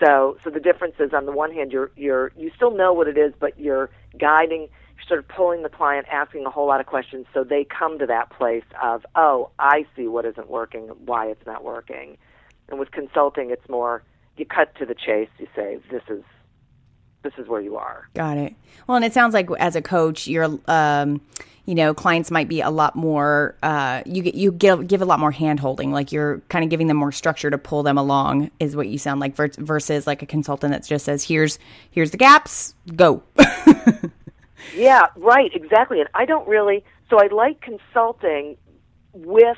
So, 0.00 0.36
so 0.42 0.50
the 0.50 0.60
difference 0.60 0.94
is 0.98 1.12
on 1.12 1.26
the 1.26 1.32
one 1.32 1.52
hand, 1.52 1.72
you're 1.72 1.90
you're 1.96 2.32
you 2.36 2.50
still 2.56 2.76
know 2.76 2.92
what 2.92 3.08
it 3.08 3.16
is, 3.16 3.32
but 3.38 3.58
you're 3.58 3.90
guiding, 4.18 4.62
you're 4.96 5.06
sort 5.06 5.20
of 5.20 5.28
pulling 5.28 5.62
the 5.62 5.68
client, 5.68 6.06
asking 6.10 6.44
a 6.46 6.50
whole 6.50 6.66
lot 6.66 6.80
of 6.80 6.86
questions, 6.86 7.26
so 7.32 7.44
they 7.44 7.64
come 7.64 7.98
to 7.98 8.06
that 8.06 8.30
place 8.30 8.64
of, 8.82 9.06
oh, 9.14 9.50
I 9.58 9.86
see 9.96 10.08
what 10.08 10.24
isn't 10.24 10.50
working, 10.50 10.88
why 11.04 11.26
it's 11.26 11.46
not 11.46 11.62
working. 11.64 12.16
And 12.68 12.78
with 12.78 12.90
consulting, 12.90 13.50
it's 13.50 13.68
more 13.68 14.02
you 14.36 14.46
cut 14.46 14.74
to 14.76 14.86
the 14.86 14.94
chase. 14.94 15.28
You 15.38 15.46
say, 15.54 15.78
this 15.90 16.02
is 16.08 16.24
this 17.24 17.32
is 17.38 17.48
where 17.48 17.60
you 17.60 17.76
are. 17.76 18.08
Got 18.14 18.38
it. 18.38 18.54
Well, 18.86 18.94
and 18.94 19.04
it 19.04 19.12
sounds 19.12 19.34
like 19.34 19.48
as 19.58 19.74
a 19.74 19.82
coach, 19.82 20.28
you're. 20.28 20.60
Um, 20.68 21.20
you 21.66 21.74
know, 21.74 21.94
clients 21.94 22.30
might 22.30 22.48
be 22.48 22.60
a 22.60 22.68
lot 22.68 22.94
more. 22.94 23.56
Uh, 23.62 24.02
you 24.04 24.22
get 24.22 24.34
you 24.34 24.52
give 24.52 24.86
give 24.86 25.00
a 25.00 25.06
lot 25.06 25.18
more 25.18 25.30
hand 25.30 25.60
holding. 25.60 25.92
Like 25.92 26.12
you're 26.12 26.40
kind 26.50 26.62
of 26.62 26.70
giving 26.70 26.88
them 26.88 26.98
more 26.98 27.10
structure 27.10 27.50
to 27.50 27.56
pull 27.56 27.82
them 27.82 27.96
along. 27.96 28.50
Is 28.60 28.76
what 28.76 28.88
you 28.88 28.98
sound 28.98 29.20
like 29.20 29.34
versus 29.34 30.06
like 30.06 30.22
a 30.22 30.26
consultant 30.26 30.72
that 30.72 30.84
just 30.84 31.06
says, 31.06 31.24
"Here's 31.24 31.58
here's 31.90 32.10
the 32.10 32.18
gaps, 32.18 32.74
go." 32.94 33.22
yeah, 34.76 35.06
right, 35.16 35.50
exactly. 35.54 36.00
And 36.00 36.08
I 36.14 36.26
don't 36.26 36.46
really. 36.46 36.84
So 37.08 37.18
I 37.18 37.28
like 37.28 37.62
consulting 37.62 38.58
with 39.14 39.56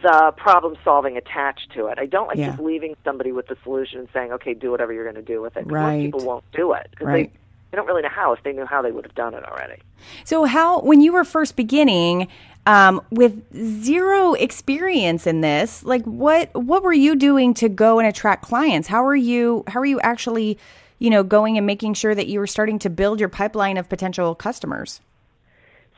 the 0.00 0.32
problem 0.36 0.76
solving 0.84 1.16
attached 1.16 1.72
to 1.74 1.86
it. 1.86 1.98
I 1.98 2.06
don't 2.06 2.28
like 2.28 2.38
yeah. 2.38 2.50
just 2.50 2.60
leaving 2.60 2.96
somebody 3.04 3.32
with 3.32 3.46
the 3.46 3.56
solution 3.62 4.00
and 4.00 4.08
saying, 4.12 4.32
"Okay, 4.32 4.54
do 4.54 4.70
whatever 4.70 4.92
you're 4.92 5.04
going 5.04 5.16
to 5.16 5.22
do 5.22 5.40
with 5.40 5.56
it." 5.56 5.66
Right. 5.66 5.96
Most 5.96 6.02
people 6.04 6.26
won't 6.26 6.44
do 6.52 6.72
it 6.72 6.88
because 6.90 7.06
right. 7.06 7.32
they 7.32 7.38
they 7.72 7.76
don't 7.76 7.86
really 7.86 8.02
know 8.02 8.10
how. 8.10 8.32
If 8.32 8.42
they 8.42 8.52
knew 8.52 8.66
how, 8.66 8.82
they 8.82 8.92
would 8.92 9.06
have 9.06 9.14
done 9.14 9.34
it 9.34 9.44
already. 9.44 9.80
So, 10.24 10.44
how, 10.44 10.80
when 10.80 11.00
you 11.00 11.12
were 11.12 11.24
first 11.24 11.56
beginning, 11.56 12.28
um, 12.66 13.00
with 13.10 13.42
zero 13.82 14.34
experience 14.34 15.26
in 15.26 15.40
this, 15.40 15.82
like 15.82 16.04
what 16.04 16.54
what 16.54 16.82
were 16.82 16.92
you 16.92 17.16
doing 17.16 17.54
to 17.54 17.68
go 17.68 17.98
and 17.98 18.06
attract 18.06 18.44
clients? 18.44 18.88
How 18.88 19.04
are 19.04 19.16
you 19.16 19.64
how 19.66 19.80
are 19.80 19.86
you 19.86 20.00
actually, 20.00 20.58
you 20.98 21.10
know, 21.10 21.22
going 21.22 21.56
and 21.56 21.66
making 21.66 21.94
sure 21.94 22.14
that 22.14 22.26
you 22.26 22.38
were 22.38 22.46
starting 22.46 22.78
to 22.80 22.90
build 22.90 23.18
your 23.18 23.28
pipeline 23.28 23.78
of 23.78 23.88
potential 23.88 24.34
customers? 24.34 25.00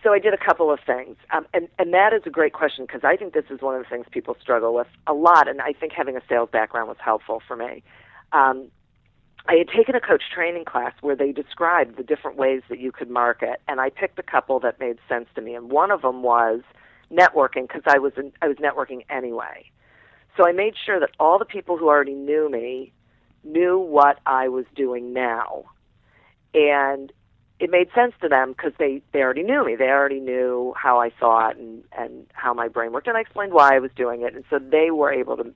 So 0.04 0.12
I 0.12 0.18
did 0.18 0.34
a 0.34 0.38
couple 0.38 0.70
of 0.70 0.80
things, 0.87 1.16
um, 1.32 1.46
and 1.54 1.66
and 1.78 1.94
that 1.94 2.12
is 2.12 2.23
a 2.26 2.30
great 2.30 2.52
question 2.52 2.84
because 2.84 3.00
I 3.04 3.16
think 3.16 3.32
this 3.32 3.46
is 3.49 3.62
one 3.62 3.75
of 3.75 3.82
the 3.82 3.88
things 3.88 4.04
people 4.11 4.37
struggle 4.38 4.75
with 4.75 4.87
a 5.06 5.14
lot, 5.14 5.49
and 5.49 5.62
I 5.62 5.73
think 5.73 5.92
having 5.92 6.14
a 6.14 6.20
sales 6.28 6.50
background 6.52 6.88
was 6.88 6.99
helpful 7.02 7.42
for 7.49 7.56
me. 7.56 7.82
Um, 8.32 8.70
I 9.49 9.54
had 9.54 9.68
taken 9.68 9.94
a 9.94 10.00
coach 10.00 10.23
training 10.34 10.66
class 10.66 10.92
where 11.00 11.16
they 11.16 11.32
described 11.32 11.96
the 11.96 12.02
different 12.02 12.37
ways 12.37 12.61
that 12.68 12.80
you 12.80 12.92
could 12.92 13.08
market, 13.08 13.62
and 13.66 13.80
I 13.80 13.88
picked 13.88 14.18
a 14.18 14.23
couple 14.23 14.61
that 14.61 14.78
made 14.78 14.99
sense 15.08 15.26
to 15.37 15.40
me. 15.40 15.54
And 15.54 15.70
one 15.70 15.90
of 15.90 16.02
them 16.02 16.23
was 16.23 16.61
networking 17.11 17.66
because 17.66 17.82
I 17.87 17.99
was 17.99 18.12
in, 18.18 18.30
I 18.42 18.49
was 18.49 18.58
networking 18.58 19.06
anyway. 19.08 19.70
So 20.37 20.46
I 20.46 20.52
made 20.52 20.75
sure 20.84 21.00
that 21.00 21.11
all 21.18 21.38
the 21.38 21.46
people 21.46 21.78
who 21.78 21.88
already 21.88 22.14
knew 22.14 22.50
me 22.50 22.92
knew 23.42 23.78
what 23.78 24.18
I 24.26 24.49
was 24.49 24.66
doing 24.75 25.14
now, 25.14 25.64
and 26.52 27.11
it 27.64 27.71
made 27.71 27.88
sense 27.94 28.12
to 28.21 28.28
them 28.28 28.52
because 28.52 28.75
they 28.78 29.00
they 29.12 29.21
already 29.21 29.42
knew 29.42 29.64
me. 29.64 29.75
They 29.75 29.88
already 29.88 30.21
knew 30.21 30.75
how 30.76 31.00
I 31.00 31.09
thought 31.09 31.56
and 31.56 31.83
and 31.97 32.26
how 32.35 32.52
my 32.52 32.68
brain 32.68 32.92
worked, 32.92 33.09
and 33.09 33.16
I 33.16 33.23
explained 33.23 33.54
why 33.54 33.75
I 33.75 33.78
was 33.78 33.90
doing 33.97 34.21
it, 34.21 34.35
and 34.35 34.44
so 34.50 34.59
they 34.59 34.90
were 34.90 35.11
able 35.11 35.38
to 35.38 35.50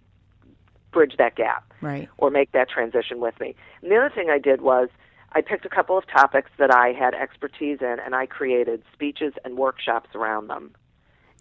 bridge 0.91 1.17
that 1.19 1.37
gap 1.37 1.71
right. 1.83 2.09
or 2.17 2.31
make 2.31 2.53
that 2.53 2.71
transition 2.71 3.21
with 3.21 3.39
me. 3.39 3.55
And 3.83 3.93
the 3.93 3.97
other 3.97 4.09
thing 4.15 4.31
I 4.31 4.39
did 4.39 4.63
was 4.63 4.89
I 5.33 5.43
picked 5.43 5.67
a 5.67 5.69
couple 5.69 5.99
of 5.99 6.07
topics 6.07 6.51
that 6.57 6.73
I 6.73 6.95
had 6.99 7.13
expertise 7.13 7.81
in, 7.83 7.99
and 8.03 8.15
I 8.15 8.25
created 8.25 8.83
speeches 8.91 9.35
and 9.45 9.59
workshops 9.59 10.09
around 10.15 10.47
them. 10.47 10.75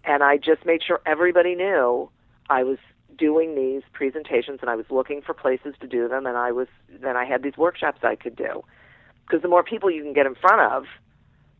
And 0.03 0.21
I 0.21 0.35
just 0.35 0.65
made 0.65 0.83
sure 0.85 0.99
everybody 1.05 1.55
knew 1.55 2.09
I 2.49 2.63
was 2.63 2.77
doing 3.17 3.55
these 3.55 3.83
presentations, 3.93 4.59
and 4.59 4.69
I 4.69 4.75
was 4.75 4.87
looking 4.89 5.21
for 5.21 5.33
places 5.33 5.75
to 5.79 5.87
do 5.87 6.09
them, 6.09 6.25
and 6.25 6.35
I 6.35 6.51
was 6.51 6.67
then 6.89 7.15
I 7.15 7.23
had 7.23 7.41
these 7.41 7.55
workshops 7.55 7.99
I 8.03 8.17
could 8.17 8.35
do. 8.35 8.65
Because 9.27 9.41
the 9.41 9.49
more 9.49 9.63
people 9.63 9.91
you 9.91 10.03
can 10.03 10.13
get 10.13 10.25
in 10.25 10.35
front 10.35 10.61
of, 10.61 10.85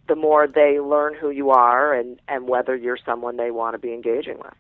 the 0.07 0.15
more 0.15 0.47
they 0.47 0.79
learn 0.79 1.13
who 1.13 1.29
you 1.29 1.49
are 1.49 1.93
and, 1.93 2.19
and 2.27 2.47
whether 2.47 2.75
you're 2.75 2.97
someone 3.05 3.35
they 3.35 3.51
want 3.51 3.73
to 3.73 3.77
be 3.77 3.93
engaging 3.93 4.37
with. 4.37 4.53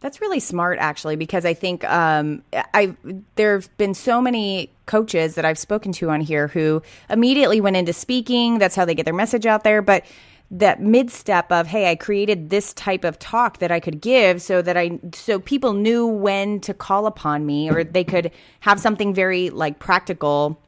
That's 0.00 0.20
really 0.20 0.40
smart, 0.40 0.78
actually, 0.78 1.16
because 1.16 1.44
I 1.44 1.54
think 1.54 1.84
um, 1.84 2.42
I 2.52 2.94
there've 3.36 3.74
been 3.78 3.94
so 3.94 4.20
many 4.20 4.70
coaches 4.84 5.36
that 5.36 5.44
I've 5.44 5.58
spoken 5.58 5.92
to 5.92 6.10
on 6.10 6.20
here 6.20 6.48
who 6.48 6.82
immediately 7.08 7.60
went 7.60 7.76
into 7.76 7.92
speaking. 7.92 8.58
That's 8.58 8.76
how 8.76 8.84
they 8.84 8.94
get 8.94 9.04
their 9.04 9.14
message 9.14 9.46
out 9.46 9.64
there, 9.64 9.82
but 9.82 10.04
that 10.50 10.80
mid 10.80 11.10
step 11.10 11.50
of 11.50 11.66
hey 11.66 11.90
i 11.90 11.96
created 11.96 12.50
this 12.50 12.72
type 12.74 13.02
of 13.02 13.18
talk 13.18 13.58
that 13.58 13.72
i 13.72 13.80
could 13.80 14.00
give 14.00 14.40
so 14.40 14.62
that 14.62 14.76
i 14.76 14.96
so 15.12 15.40
people 15.40 15.72
knew 15.72 16.06
when 16.06 16.60
to 16.60 16.72
call 16.72 17.06
upon 17.06 17.44
me 17.44 17.68
or 17.68 17.82
they 17.82 18.04
could 18.04 18.30
have 18.60 18.78
something 18.78 19.12
very 19.12 19.50
like 19.50 19.80
practical 19.80 20.60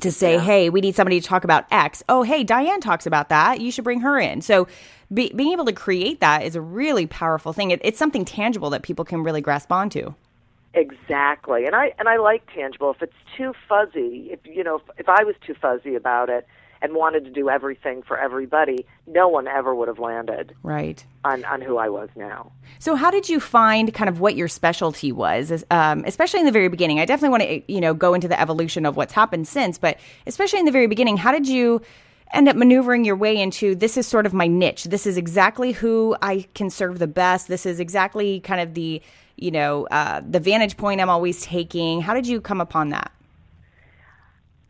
to 0.00 0.10
say, 0.10 0.34
yeah. 0.34 0.40
hey, 0.40 0.70
we 0.70 0.80
need 0.80 0.96
somebody 0.96 1.20
to 1.20 1.26
talk 1.26 1.44
about 1.44 1.66
X. 1.70 2.02
Oh, 2.08 2.22
hey, 2.22 2.44
Diane 2.44 2.80
talks 2.80 3.06
about 3.06 3.28
that. 3.28 3.60
You 3.60 3.70
should 3.70 3.84
bring 3.84 4.00
her 4.00 4.18
in. 4.18 4.40
So 4.40 4.66
be, 5.12 5.32
being 5.34 5.52
able 5.52 5.66
to 5.66 5.72
create 5.72 6.20
that 6.20 6.42
is 6.44 6.56
a 6.56 6.60
really 6.60 7.06
powerful 7.06 7.52
thing. 7.52 7.70
It, 7.70 7.80
it's 7.84 7.98
something 7.98 8.24
tangible 8.24 8.70
that 8.70 8.82
people 8.82 9.04
can 9.04 9.22
really 9.22 9.40
grasp 9.40 9.70
onto. 9.70 10.14
Exactly, 10.74 11.66
and 11.66 11.76
I 11.76 11.92
and 11.98 12.08
I 12.08 12.16
like 12.16 12.50
tangible. 12.54 12.92
If 12.92 13.02
it's 13.02 13.12
too 13.36 13.52
fuzzy, 13.68 14.30
if 14.30 14.40
you 14.44 14.64
know, 14.64 14.76
if, 14.76 15.00
if 15.00 15.08
I 15.08 15.22
was 15.22 15.34
too 15.46 15.52
fuzzy 15.52 15.94
about 15.94 16.30
it, 16.30 16.46
and 16.82 16.94
wanted 16.94 17.24
to 17.24 17.30
do 17.30 17.48
everything 17.48 18.02
for 18.02 18.18
everybody, 18.18 18.84
no 19.06 19.28
one 19.28 19.46
ever 19.46 19.74
would 19.74 19.88
have 19.88 20.00
landed 20.00 20.54
right 20.62 21.04
on, 21.24 21.44
on 21.44 21.62
who 21.62 21.78
I 21.78 21.88
was 21.88 22.10
now. 22.16 22.52
So, 22.80 22.96
how 22.96 23.10
did 23.10 23.28
you 23.28 23.38
find 23.38 23.94
kind 23.94 24.10
of 24.10 24.20
what 24.20 24.34
your 24.36 24.48
specialty 24.48 25.12
was, 25.12 25.64
um, 25.70 26.04
especially 26.06 26.40
in 26.40 26.46
the 26.46 26.52
very 26.52 26.68
beginning? 26.68 26.98
I 26.98 27.04
definitely 27.04 27.30
want 27.30 27.42
to 27.44 27.72
you 27.72 27.80
know 27.80 27.94
go 27.94 28.12
into 28.12 28.28
the 28.28 28.38
evolution 28.38 28.84
of 28.84 28.96
what's 28.96 29.12
happened 29.12 29.46
since, 29.46 29.78
but 29.78 29.98
especially 30.26 30.58
in 30.58 30.66
the 30.66 30.72
very 30.72 30.88
beginning, 30.88 31.16
how 31.16 31.32
did 31.32 31.48
you? 31.48 31.80
end 32.34 32.48
up 32.48 32.56
maneuvering 32.56 33.04
your 33.04 33.14
way 33.14 33.36
into 33.36 33.74
this 33.74 33.98
is 33.98 34.06
sort 34.06 34.24
of 34.24 34.32
my 34.32 34.46
niche. 34.46 34.84
This 34.84 35.06
is 35.06 35.18
exactly 35.18 35.72
who 35.72 36.16
I 36.22 36.46
can 36.54 36.70
serve 36.70 36.98
the 36.98 37.06
best. 37.06 37.46
This 37.46 37.66
is 37.66 37.78
exactly 37.78 38.40
kind 38.40 38.58
of 38.58 38.72
the, 38.72 39.02
you 39.36 39.50
know, 39.50 39.86
uh, 39.90 40.22
the 40.26 40.40
vantage 40.40 40.78
point 40.78 41.02
I'm 41.02 41.10
always 41.10 41.42
taking. 41.42 42.00
How 42.00 42.14
did 42.14 42.26
you 42.26 42.40
come 42.40 42.62
upon 42.62 42.88
that? 42.88 43.12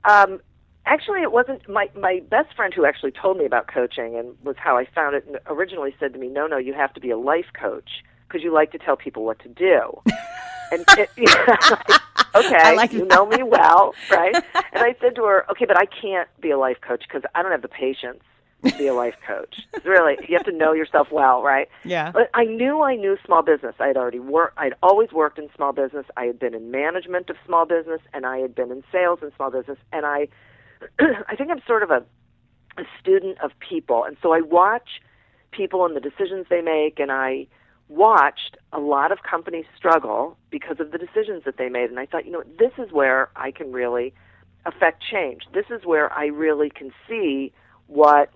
Um, 0.04 0.40
actually 0.92 1.22
it 1.22 1.32
wasn't 1.32 1.66
my 1.68 1.88
my 1.98 2.20
best 2.30 2.54
friend 2.54 2.74
who 2.74 2.84
actually 2.84 3.12
told 3.12 3.38
me 3.38 3.46
about 3.46 3.66
coaching 3.66 4.16
and 4.16 4.36
was 4.44 4.56
how 4.58 4.76
I 4.76 4.84
found 4.94 5.16
it 5.16 5.26
and 5.26 5.38
originally 5.46 5.94
said 5.98 6.12
to 6.12 6.18
me 6.18 6.28
no 6.28 6.46
no 6.46 6.58
you 6.58 6.74
have 6.74 6.92
to 6.94 7.00
be 7.00 7.10
a 7.10 7.16
life 7.16 7.46
coach 7.58 7.90
because 8.28 8.42
you 8.42 8.52
like 8.52 8.72
to 8.72 8.78
tell 8.78 8.96
people 8.96 9.24
what 9.24 9.38
to 9.40 9.48
do. 9.48 10.00
And 10.72 10.86
it, 10.96 11.10
you 11.18 11.26
know, 11.26 11.44
like, 11.70 12.34
okay 12.34 12.74
like 12.74 12.94
you 12.94 13.04
know 13.04 13.26
me 13.26 13.42
well 13.42 13.94
right? 14.10 14.34
And 14.72 14.82
I 14.82 14.96
said 15.02 15.14
to 15.16 15.24
her 15.24 15.44
okay 15.50 15.66
but 15.66 15.76
I 15.76 15.84
can't 15.84 16.30
be 16.40 16.50
a 16.50 16.56
life 16.56 16.78
coach 16.80 17.02
because 17.06 17.22
I 17.34 17.42
don't 17.42 17.52
have 17.52 17.60
the 17.60 17.68
patience 17.68 18.22
to 18.64 18.78
be 18.78 18.86
a 18.86 18.94
life 18.94 19.16
coach. 19.26 19.56
It's 19.74 19.84
really 19.94 20.16
you 20.26 20.34
have 20.34 20.46
to 20.46 20.52
know 20.52 20.72
yourself 20.72 21.08
well 21.12 21.42
right? 21.42 21.68
Yeah. 21.84 22.10
But 22.10 22.30
I 22.32 22.44
knew 22.46 22.80
I 22.80 22.96
knew 22.96 23.18
small 23.26 23.42
business. 23.42 23.74
I 23.78 23.88
had 23.88 23.98
already 23.98 24.18
worked 24.18 24.58
I'd 24.58 24.72
always 24.82 25.12
worked 25.12 25.38
in 25.38 25.50
small 25.54 25.74
business. 25.74 26.06
I 26.16 26.24
had 26.24 26.38
been 26.38 26.54
in 26.54 26.70
management 26.70 27.28
of 27.28 27.36
small 27.44 27.66
business 27.66 28.00
and 28.14 28.24
I 28.24 28.38
had 28.38 28.54
been 28.54 28.70
in 28.70 28.82
sales 28.90 29.18
in 29.20 29.30
small 29.36 29.50
business 29.50 29.78
and 29.92 30.06
I 30.06 30.28
I 31.28 31.36
think 31.36 31.50
I'm 31.50 31.62
sort 31.66 31.82
of 31.82 31.90
a, 31.90 32.02
a 32.78 32.84
student 33.00 33.38
of 33.40 33.52
people, 33.58 34.04
and 34.04 34.16
so 34.22 34.32
I 34.32 34.40
watch 34.40 35.00
people 35.50 35.84
and 35.84 35.94
the 35.94 36.00
decisions 36.00 36.46
they 36.48 36.62
make, 36.62 36.98
and 36.98 37.12
I 37.12 37.46
watched 37.88 38.56
a 38.72 38.78
lot 38.78 39.12
of 39.12 39.22
companies 39.22 39.66
struggle 39.76 40.36
because 40.50 40.80
of 40.80 40.92
the 40.92 40.98
decisions 40.98 41.44
that 41.44 41.56
they 41.58 41.68
made, 41.68 41.90
and 41.90 41.98
I 41.98 42.06
thought, 42.06 42.24
you 42.24 42.32
know, 42.32 42.42
this 42.58 42.72
is 42.78 42.90
where 42.92 43.30
I 43.36 43.50
can 43.50 43.72
really 43.72 44.14
affect 44.64 45.02
change. 45.02 45.42
This 45.52 45.66
is 45.70 45.84
where 45.84 46.12
I 46.12 46.26
really 46.26 46.70
can 46.70 46.92
see 47.08 47.52
what 47.86 48.30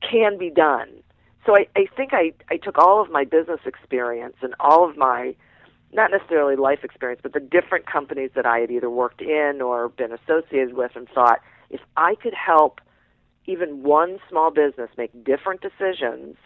can 0.00 0.38
be 0.38 0.50
done. 0.50 0.88
So 1.46 1.56
I, 1.56 1.66
I 1.76 1.86
think 1.96 2.12
I, 2.12 2.32
I 2.50 2.58
took 2.58 2.78
all 2.78 3.00
of 3.00 3.10
my 3.10 3.24
business 3.24 3.60
experience 3.64 4.36
and 4.42 4.54
all 4.60 4.88
of 4.88 4.96
my 4.96 5.34
not 5.92 6.10
necessarily 6.10 6.56
life 6.56 6.84
experience, 6.84 7.20
but 7.22 7.32
the 7.32 7.40
different 7.40 7.86
companies 7.86 8.30
that 8.34 8.46
I 8.46 8.58
had 8.58 8.70
either 8.70 8.90
worked 8.90 9.22
in 9.22 9.60
or 9.62 9.88
been 9.88 10.12
associated 10.12 10.74
with 10.74 10.94
and 10.94 11.08
thought 11.08 11.40
if 11.70 11.80
I 11.96 12.14
could 12.14 12.34
help 12.34 12.80
even 13.46 13.82
one 13.82 14.18
small 14.28 14.50
business 14.50 14.90
make 14.96 15.24
different 15.24 15.62
decisions, 15.62 16.36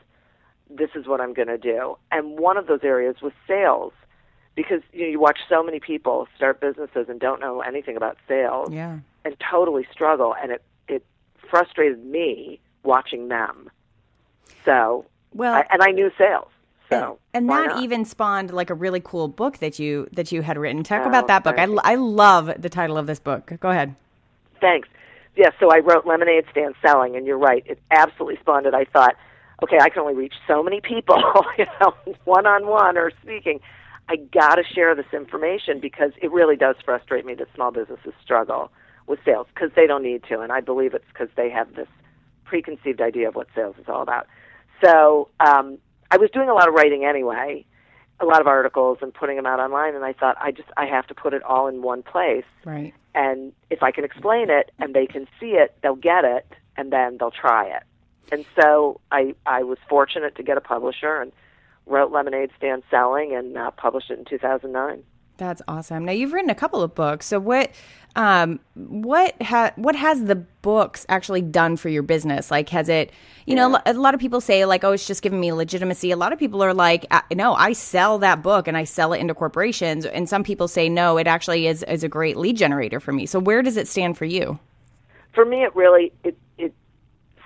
this 0.71 0.91
is 0.95 1.07
what 1.07 1.21
I'm 1.21 1.35
going 1.35 1.49
to 1.49 1.59
do. 1.59 1.97
And 2.11 2.39
one 2.39 2.57
of 2.57 2.67
those 2.67 2.81
areas 2.83 3.17
was 3.21 3.33
sales 3.47 3.93
because 4.55 4.83
you 4.93 5.03
know 5.03 5.09
you 5.09 5.21
watch 5.21 5.39
so 5.49 5.63
many 5.63 5.81
people 5.81 6.29
start 6.37 6.61
businesses 6.61 7.07
and 7.09 7.19
don't 7.19 7.41
know 7.41 7.61
anything 7.61 7.97
about 7.97 8.19
sales 8.29 8.71
yeah. 8.71 8.99
and 9.25 9.35
totally 9.51 9.87
struggle 9.91 10.35
and 10.41 10.53
it 10.53 10.63
it 10.89 11.05
frustrated 11.49 12.05
me 12.05 12.61
watching 12.83 13.29
them. 13.29 13.71
So, 14.65 15.07
well, 15.33 15.55
I, 15.55 15.65
and 15.71 15.83
I 15.83 15.91
knew 15.91 16.11
sales. 16.19 16.49
So 16.93 17.19
and, 17.35 17.49
that 17.49 17.69
not? 17.69 17.83
even 17.83 18.05
spawned 18.05 18.53
like 18.53 18.71
a 18.71 18.75
really 18.75 19.01
cool 19.01 19.29
book 19.29 19.59
that 19.59 19.79
you 19.79 20.09
that 20.13 20.33
you 20.33 20.43
had 20.43 20.59
written. 20.59 20.83
Talk 20.83 21.03
oh, 21.05 21.09
about 21.09 21.27
that 21.29 21.45
book. 21.45 21.59
I, 21.59 21.65
I 21.83 21.95
love 21.97 22.51
the 22.59 22.69
title 22.69 22.97
of 22.97 23.07
this 23.07 23.19
book. 23.19 23.53
Go 23.61 23.71
ahead. 23.71 23.95
Thanks. 24.61 24.89
Yes, 25.35 25.53
yeah, 25.55 25.61
so 25.61 25.73
I 25.73 25.79
wrote 25.79 26.07
Lemonade 26.07 26.45
Stand 26.51 26.75
Selling, 26.83 27.17
and 27.17 27.27
you're 27.27 27.39
right. 27.39 27.65
It 27.67 27.81
absolutely 27.91 28.39
spawned 28.41 28.67
it. 28.67 28.75
I 28.75 28.85
thought, 28.85 29.17
okay, 29.63 29.79
I 29.81 29.89
can 29.89 30.03
only 30.03 30.15
reach 30.15 30.35
so 30.47 30.63
many 30.63 30.81
people, 30.83 31.17
you 31.59 31.65
know, 31.81 31.95
one 32.25 32.47
on 32.47 32.67
one 32.67 32.99
or 32.99 33.11
speaking. 33.23 33.61
I 34.09 34.17
got 34.17 34.57
to 34.57 34.63
share 34.75 34.95
this 34.95 35.07
information 35.13 35.81
because 35.81 36.11
it 36.21 36.31
really 36.31 36.57
does 36.57 36.77
frustrate 36.85 37.25
me 37.25 37.35
that 37.35 37.47
small 37.55 37.71
businesses 37.71 38.13
struggle 38.23 38.71
with 39.07 39.21
sales 39.25 39.47
because 39.55 39.71
they 39.75 39.87
don't 39.87 40.03
need 40.03 40.23
to, 40.25 40.41
and 40.41 40.53
I 40.53 40.61
believe 40.61 40.93
it's 40.93 41.05
because 41.09 41.29
they 41.35 41.49
have 41.49 41.75
this 41.75 41.89
preconceived 42.45 43.01
idea 43.01 43.29
of 43.29 43.35
what 43.35 43.47
sales 43.55 43.77
is 43.79 43.87
all 43.89 44.03
about. 44.03 44.27
So 44.85 45.29
um, 45.41 45.79
I 46.13 46.19
was 46.19 46.29
doing 46.31 46.51
a 46.51 46.55
lot 46.55 46.69
of 46.69 46.75
writing 46.75 47.07
anyway, 47.07 47.65
a 48.21 48.27
lot 48.27 48.43
of 48.43 48.47
articles 48.47 48.99
and 49.01 49.15
putting 49.15 49.37
them 49.37 49.47
out 49.47 49.61
online 49.61 49.95
and 49.95 50.05
I 50.05 50.13
thought 50.13 50.37
I 50.39 50.51
just 50.51 50.69
I 50.77 50.85
have 50.85 51.07
to 51.07 51.15
put 51.15 51.33
it 51.33 51.43
all 51.43 51.69
in 51.69 51.81
one 51.81 52.03
place. 52.03 52.45
Right. 52.67 52.93
And 53.15 53.55
if 53.71 53.83
I 53.83 53.93
can 53.93 54.05
explain 54.05 54.51
it 54.51 54.71
and 54.79 54.95
they 54.95 55.07
can 55.07 55.27
see 55.41 55.53
it, 55.53 55.75
they'll 55.83 55.97
get 55.97 56.25
it 56.25 56.47
and 56.77 56.93
then 56.93 57.17
they'll 57.19 57.31
try 57.31 57.67
it. 57.67 57.83
And 58.31 58.45
so 58.61 59.01
I 59.11 59.35
I 59.47 59.63
was 59.63 59.79
fortunate 59.89 60.37
to 60.37 60.43
get 60.43 60.59
a 60.59 60.61
publisher 60.61 61.17
and 61.17 61.33
wrote 61.87 62.13
Lemonade 62.13 62.51
Stand 62.59 62.83
Selling 62.91 63.35
and 63.35 63.57
uh, 63.57 63.71
published 63.71 64.11
it 64.11 64.19
in 64.19 64.27
2009. 64.27 65.03
That's 65.43 65.63
awesome. 65.67 66.05
Now 66.05 66.13
you've 66.13 66.33
written 66.33 66.51
a 66.51 66.55
couple 66.55 66.83
of 66.83 66.95
books. 66.95 67.27
So 67.27 67.41
what 67.41 67.73
um, 68.15 68.61
what 68.75 69.41
ha- 69.43 69.73
what 69.75 69.97
has 69.97 70.25
the 70.25 70.37
books 70.37 71.05
actually 71.09 71.43
done 71.43 71.77
for 71.77 71.89
your 71.89 72.05
business? 72.05 72.49
Like, 72.49 72.69
has 72.69 72.89
it, 72.89 73.11
you 73.47 73.57
yeah. 73.57 73.67
know, 73.67 73.81
a 73.85 73.95
lot 73.95 74.15
of 74.15 74.21
people 74.21 74.41
say 74.41 74.65
like, 74.67 74.85
oh, 74.85 74.93
it's 74.93 75.07
just 75.07 75.21
giving 75.21 75.41
me 75.41 75.53
legitimacy. 75.53 76.13
A 76.13 76.17
lot 76.17 76.33
of 76.33 76.39
people 76.39 76.63
are 76.63 76.75
like, 76.75 77.07
no, 77.35 77.55
I 77.55 77.73
sell 77.73 78.19
that 78.21 78.43
book 78.43 78.69
and 78.69 78.77
I 78.77 78.85
sell 78.85 79.13
it 79.15 79.19
into 79.19 79.35
corporations. 79.35 80.07
And 80.07 80.29
some 80.29 80.45
people 80.45 80.69
say, 80.69 80.89
no, 80.89 81.17
it 81.17 81.27
actually 81.27 81.67
is 81.67 81.83
is 81.85 82.05
a 82.05 82.09
great 82.09 82.37
lead 82.37 82.57
generator 82.57 83.01
for 83.01 83.13
me. 83.13 83.27
So 83.27 83.41
where 83.41 83.63
does 83.63 83.77
it 83.77 83.89
stand 83.89 84.17
for 84.17 84.27
you? 84.27 84.61
For 85.35 85.45
me, 85.45 85.65
it 85.65 85.75
really 85.75 86.13
it 86.23 86.39
it 86.57 86.73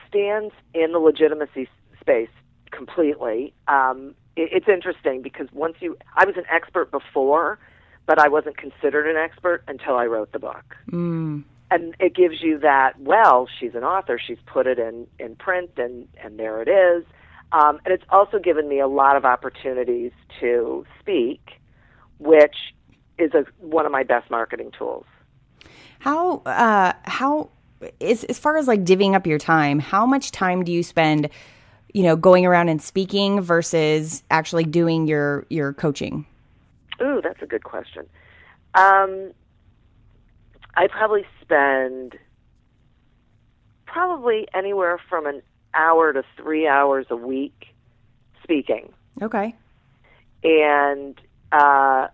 stands 0.07 0.53
in 0.75 0.93
the 0.93 0.99
legitimacy 0.99 1.67
space 1.99 2.29
completely. 2.73 3.55
Um, 3.69 4.15
it's 4.37 4.69
interesting 4.69 5.23
because 5.23 5.49
once 5.53 5.77
you, 5.81 5.97
I 6.15 6.27
was 6.27 6.37
an 6.37 6.45
expert 6.51 6.91
before 6.91 7.59
but 8.07 8.19
I 8.19 8.29
wasn't 8.29 8.57
considered 8.57 9.09
an 9.09 9.17
expert 9.17 9.63
until 9.69 9.97
I 9.97 10.07
wrote 10.07 10.33
the 10.33 10.39
book. 10.39 10.77
Mm. 10.91 11.45
And 11.71 11.97
it 11.99 12.15
gives 12.15 12.41
you 12.41 12.61
that, 12.61 12.99
well, 13.01 13.49
she's 13.59 13.75
an 13.75 13.83
author, 13.83 14.21
she's 14.25 14.39
put 14.47 14.69
it 14.69 14.79
in, 14.79 15.09
in 15.19 15.35
print, 15.35 15.73
and, 15.77 16.09
and 16.23 16.39
there 16.39 16.63
it 16.63 16.69
is. 16.69 17.05
Um, 17.53 17.81
and 17.85 17.93
it's 17.93 18.05
also 18.09 18.39
given 18.39 18.69
me 18.69 18.79
a 18.79 18.87
lot 18.87 19.17
of 19.17 19.25
opportunities 19.25 20.13
to 20.41 20.87
speak, 21.01 21.41
which 22.19 22.55
is 23.19 23.35
a, 23.35 23.45
one 23.59 23.85
of 23.85 23.93
my 23.93 24.05
best 24.05 24.31
marketing 24.31 24.71
tools. 24.79 25.07
How, 25.99 26.39
uh, 26.47 26.93
how, 27.05 27.51
as, 28.01 28.23
as 28.25 28.39
far 28.39 28.57
as 28.57 28.69
like 28.69 28.85
divvying 28.85 29.15
up 29.15 29.27
your 29.27 29.39
time, 29.39 29.81
how 29.81 30.07
much 30.07 30.31
time 30.31 30.63
do 30.63 30.71
you 30.71 30.85
spend, 30.85 31.31
you 31.93 32.05
know, 32.05 32.15
going 32.15 32.47
around 32.47 32.69
and 32.69 32.81
speaking 32.81 33.41
versus 33.41 34.23
actually 34.31 34.65
doing 34.65 35.09
your, 35.09 35.47
your 35.51 35.73
coaching? 35.73 36.27
Ooh, 37.01 37.21
that's 37.23 37.43
a 37.43 37.47
good 37.47 37.65
question. 37.65 38.07
Um, 38.75 39.33
I 40.75 40.89
probably 40.89 41.25
spend 41.41 42.19
probably 43.87 44.47
anywhere 44.55 44.99
from 45.09 45.27
an 45.27 45.43
hour 45.75 46.13
to 46.13 46.23
three 46.37 46.67
hours 46.67 47.07
a 47.11 47.17
week 47.17 47.75
speaking. 48.43 48.93
Okay. 49.23 49.55
And 50.43 51.19
uh, 51.53 52.09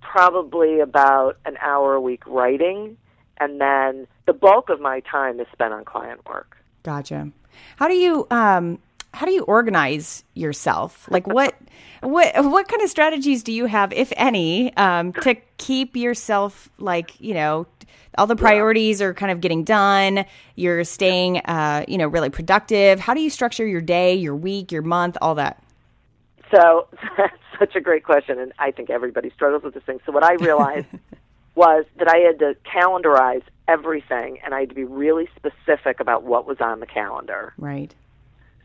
probably 0.00 0.80
about 0.80 1.38
an 1.46 1.56
hour 1.62 1.94
a 1.94 2.00
week 2.00 2.26
writing, 2.26 2.96
and 3.38 3.60
then 3.60 4.06
the 4.26 4.32
bulk 4.32 4.68
of 4.68 4.80
my 4.80 5.00
time 5.00 5.40
is 5.40 5.46
spent 5.52 5.72
on 5.72 5.84
client 5.84 6.20
work. 6.28 6.56
Gotcha. 6.82 7.30
How 7.76 7.88
do 7.88 7.94
you 7.94 8.26
um, 8.30 8.78
how 9.12 9.26
do 9.26 9.32
you 9.32 9.42
organize 9.44 10.24
yourself? 10.34 11.06
Like 11.10 11.26
what 11.26 11.54
what 12.00 12.32
what 12.44 12.68
kind 12.68 12.82
of 12.82 12.88
strategies 12.88 13.42
do 13.42 13.52
you 13.52 13.66
have, 13.66 13.92
if 13.92 14.12
any, 14.16 14.74
um, 14.76 15.12
to 15.14 15.36
keep 15.58 15.96
yourself 15.96 16.70
like 16.78 17.20
you 17.20 17.34
know 17.34 17.66
all 18.18 18.26
the 18.26 18.36
priorities 18.36 19.00
are 19.00 19.14
kind 19.14 19.32
of 19.32 19.40
getting 19.40 19.64
done. 19.64 20.24
You're 20.54 20.84
staying, 20.84 21.38
uh, 21.38 21.84
you 21.88 21.96
know, 21.96 22.06
really 22.06 22.30
productive. 22.30 23.00
How 23.00 23.14
do 23.14 23.20
you 23.20 23.30
structure 23.30 23.66
your 23.66 23.80
day, 23.80 24.14
your 24.14 24.36
week, 24.36 24.70
your 24.70 24.82
month, 24.82 25.16
all 25.22 25.34
that? 25.36 25.62
So 26.54 26.88
that's 27.16 27.36
such 27.58 27.74
a 27.76 27.80
great 27.80 28.04
question, 28.04 28.38
and 28.38 28.52
I 28.58 28.70
think 28.70 28.90
everybody 28.90 29.30
struggles 29.30 29.62
with 29.62 29.74
this 29.74 29.82
thing. 29.84 30.00
So 30.04 30.12
what 30.12 30.24
I 30.24 30.34
realized 30.34 30.86
was 31.54 31.84
that 31.98 32.08
I 32.08 32.18
had 32.18 32.38
to 32.40 32.54
calendarize 32.64 33.42
everything, 33.68 34.38
and 34.44 34.54
I 34.54 34.60
had 34.60 34.68
to 34.68 34.74
be 34.74 34.84
really 34.84 35.28
specific 35.36 36.00
about 36.00 36.24
what 36.24 36.46
was 36.46 36.58
on 36.60 36.80
the 36.80 36.86
calendar. 36.86 37.54
Right. 37.56 37.94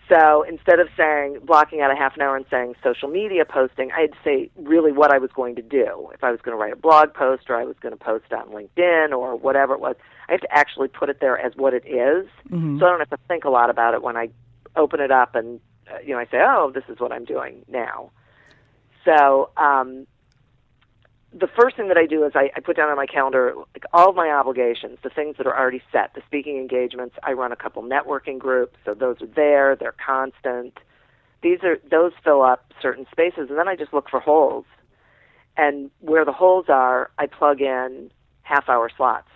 So 0.09 0.43
instead 0.43 0.79
of 0.79 0.87
saying 0.95 1.39
blocking 1.43 1.81
out 1.81 1.91
a 1.91 1.95
half 1.95 2.15
an 2.15 2.21
hour 2.21 2.37
and 2.37 2.45
saying 2.49 2.75
social 2.81 3.09
media 3.09 3.43
posting, 3.43 3.91
I 3.91 4.01
had 4.01 4.11
to 4.13 4.17
say 4.23 4.49
really 4.55 4.91
what 4.91 5.13
I 5.13 5.17
was 5.17 5.31
going 5.33 5.55
to 5.55 5.61
do. 5.61 6.09
If 6.13 6.23
I 6.23 6.31
was 6.31 6.39
going 6.41 6.55
to 6.55 6.61
write 6.61 6.71
a 6.71 6.77
blog 6.77 7.13
post 7.13 7.49
or 7.49 7.55
I 7.55 7.65
was 7.65 7.75
going 7.81 7.97
to 7.97 8.03
post 8.03 8.31
on 8.31 8.47
LinkedIn 8.49 9.11
or 9.11 9.35
whatever 9.35 9.73
it 9.73 9.81
was, 9.81 9.95
I 10.29 10.33
have 10.33 10.41
to 10.41 10.51
actually 10.57 10.87
put 10.87 11.09
it 11.09 11.19
there 11.19 11.37
as 11.37 11.53
what 11.55 11.73
it 11.73 11.85
is. 11.85 12.27
Mm-hmm. 12.49 12.79
So 12.79 12.85
I 12.85 12.89
don't 12.89 12.99
have 12.99 13.09
to 13.09 13.19
think 13.27 13.43
a 13.43 13.49
lot 13.49 13.69
about 13.69 13.93
it 13.93 14.01
when 14.01 14.15
I 14.15 14.29
open 14.77 15.01
it 15.01 15.11
up 15.11 15.35
and 15.35 15.59
uh, 15.91 15.97
you 16.05 16.13
know 16.13 16.19
I 16.19 16.25
say, 16.25 16.37
"Oh, 16.41 16.71
this 16.73 16.83
is 16.89 16.99
what 16.99 17.11
I'm 17.11 17.25
doing 17.25 17.65
now." 17.67 18.11
So 19.05 19.49
um, 19.57 20.05
the 21.33 21.47
first 21.47 21.75
thing 21.75 21.87
that 21.89 21.97
I 21.97 22.05
do 22.05 22.23
is 22.25 22.31
I, 22.35 22.51
I 22.55 22.59
put 22.61 22.77
down 22.77 22.89
on 22.89 22.95
my 22.95 23.05
calendar 23.05 23.53
like 23.73 23.83
all 23.93 24.09
of 24.09 24.15
my 24.15 24.29
obligations, 24.29 24.97
the 25.03 25.09
things 25.09 25.35
that 25.37 25.45
are 25.45 25.57
already 25.57 25.81
set, 25.91 26.13
the 26.13 26.21
speaking 26.25 26.57
engagements. 26.57 27.15
I 27.23 27.33
run 27.33 27.51
a 27.51 27.55
couple 27.55 27.83
networking 27.83 28.39
groups, 28.39 28.77
so 28.85 28.93
those 28.93 29.21
are 29.21 29.27
there, 29.27 29.75
they're 29.75 29.95
constant. 30.03 30.77
These 31.43 31.59
are 31.63 31.77
those 31.89 32.13
fill 32.23 32.41
up 32.41 32.73
certain 32.81 33.05
spaces, 33.11 33.49
and 33.49 33.57
then 33.57 33.67
I 33.67 33.75
just 33.75 33.93
look 33.93 34.09
for 34.09 34.19
holes. 34.19 34.65
And 35.57 35.91
where 35.99 36.23
the 36.23 36.31
holes 36.31 36.65
are, 36.69 37.09
I 37.17 37.25
plug 37.25 37.61
in 37.61 38.11
half 38.43 38.69
hour 38.69 38.89
slots 38.95 39.27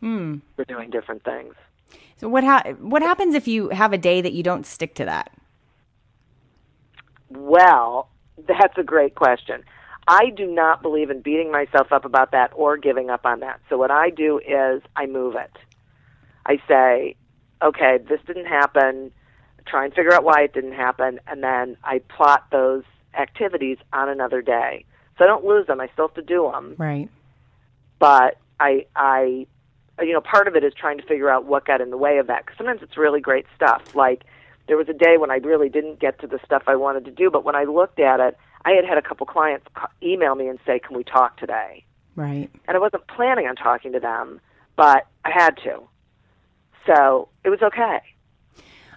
Hmm. 0.00 0.36
for 0.56 0.64
doing 0.64 0.90
different 0.90 1.24
things. 1.24 1.54
So 2.18 2.28
what 2.28 2.44
ha- 2.44 2.74
what 2.78 3.02
happens 3.02 3.34
if 3.34 3.48
you 3.48 3.70
have 3.70 3.92
a 3.92 3.98
day 3.98 4.20
that 4.20 4.32
you 4.32 4.42
don't 4.42 4.66
stick 4.66 4.94
to 4.96 5.04
that? 5.06 5.32
Well, 7.30 8.08
that's 8.46 8.76
a 8.76 8.82
great 8.82 9.14
question. 9.14 9.64
I 10.08 10.30
do 10.30 10.46
not 10.46 10.82
believe 10.82 11.10
in 11.10 11.20
beating 11.20 11.50
myself 11.50 11.92
up 11.92 12.04
about 12.04 12.30
that 12.32 12.52
or 12.54 12.76
giving 12.76 13.10
up 13.10 13.26
on 13.26 13.40
that. 13.40 13.60
So 13.68 13.76
what 13.76 13.90
I 13.90 14.10
do 14.10 14.38
is 14.38 14.82
I 14.94 15.06
move 15.06 15.34
it. 15.34 15.50
I 16.46 16.60
say, 16.68 17.16
okay, 17.60 17.98
this 18.08 18.20
didn't 18.26 18.46
happen. 18.46 19.10
Try 19.66 19.84
and 19.84 19.92
figure 19.94 20.12
out 20.14 20.22
why 20.22 20.42
it 20.42 20.54
didn't 20.54 20.74
happen, 20.74 21.18
and 21.26 21.42
then 21.42 21.76
I 21.82 21.98
plot 21.98 22.46
those 22.52 22.84
activities 23.18 23.78
on 23.92 24.08
another 24.08 24.40
day. 24.42 24.84
So 25.18 25.24
I 25.24 25.26
don't 25.26 25.44
lose 25.44 25.66
them. 25.66 25.80
I 25.80 25.88
still 25.92 26.06
have 26.06 26.14
to 26.14 26.22
do 26.22 26.48
them, 26.52 26.74
Right. 26.78 27.08
but 27.98 28.38
I, 28.60 28.86
I, 28.94 29.46
you 30.00 30.12
know, 30.12 30.20
part 30.20 30.46
of 30.46 30.54
it 30.54 30.62
is 30.62 30.72
trying 30.74 30.98
to 30.98 31.04
figure 31.04 31.28
out 31.30 31.46
what 31.46 31.64
got 31.64 31.80
in 31.80 31.90
the 31.90 31.96
way 31.96 32.18
of 32.18 32.28
that. 32.28 32.44
Because 32.44 32.58
sometimes 32.58 32.82
it's 32.82 32.96
really 32.96 33.20
great 33.20 33.46
stuff. 33.56 33.94
Like 33.96 34.24
there 34.68 34.76
was 34.76 34.88
a 34.88 34.92
day 34.92 35.16
when 35.16 35.30
I 35.32 35.36
really 35.36 35.68
didn't 35.68 35.98
get 35.98 36.20
to 36.20 36.26
the 36.28 36.38
stuff 36.44 36.62
I 36.68 36.76
wanted 36.76 37.04
to 37.06 37.10
do, 37.10 37.28
but 37.30 37.42
when 37.44 37.56
I 37.56 37.64
looked 37.64 37.98
at 37.98 38.20
it, 38.20 38.36
I 38.66 38.72
had 38.72 38.84
had 38.84 38.98
a 38.98 39.02
couple 39.02 39.24
clients 39.26 39.66
email 40.02 40.34
me 40.34 40.48
and 40.48 40.58
say, 40.66 40.80
"Can 40.80 40.96
we 40.96 41.04
talk 41.04 41.38
today?" 41.38 41.84
Right. 42.16 42.50
And 42.66 42.76
I 42.76 42.80
wasn't 42.80 43.06
planning 43.06 43.46
on 43.46 43.54
talking 43.54 43.92
to 43.92 44.00
them, 44.00 44.40
but 44.74 45.06
I 45.24 45.30
had 45.30 45.56
to. 45.58 45.88
So 46.84 47.28
it 47.44 47.50
was 47.50 47.62
okay. 47.62 48.00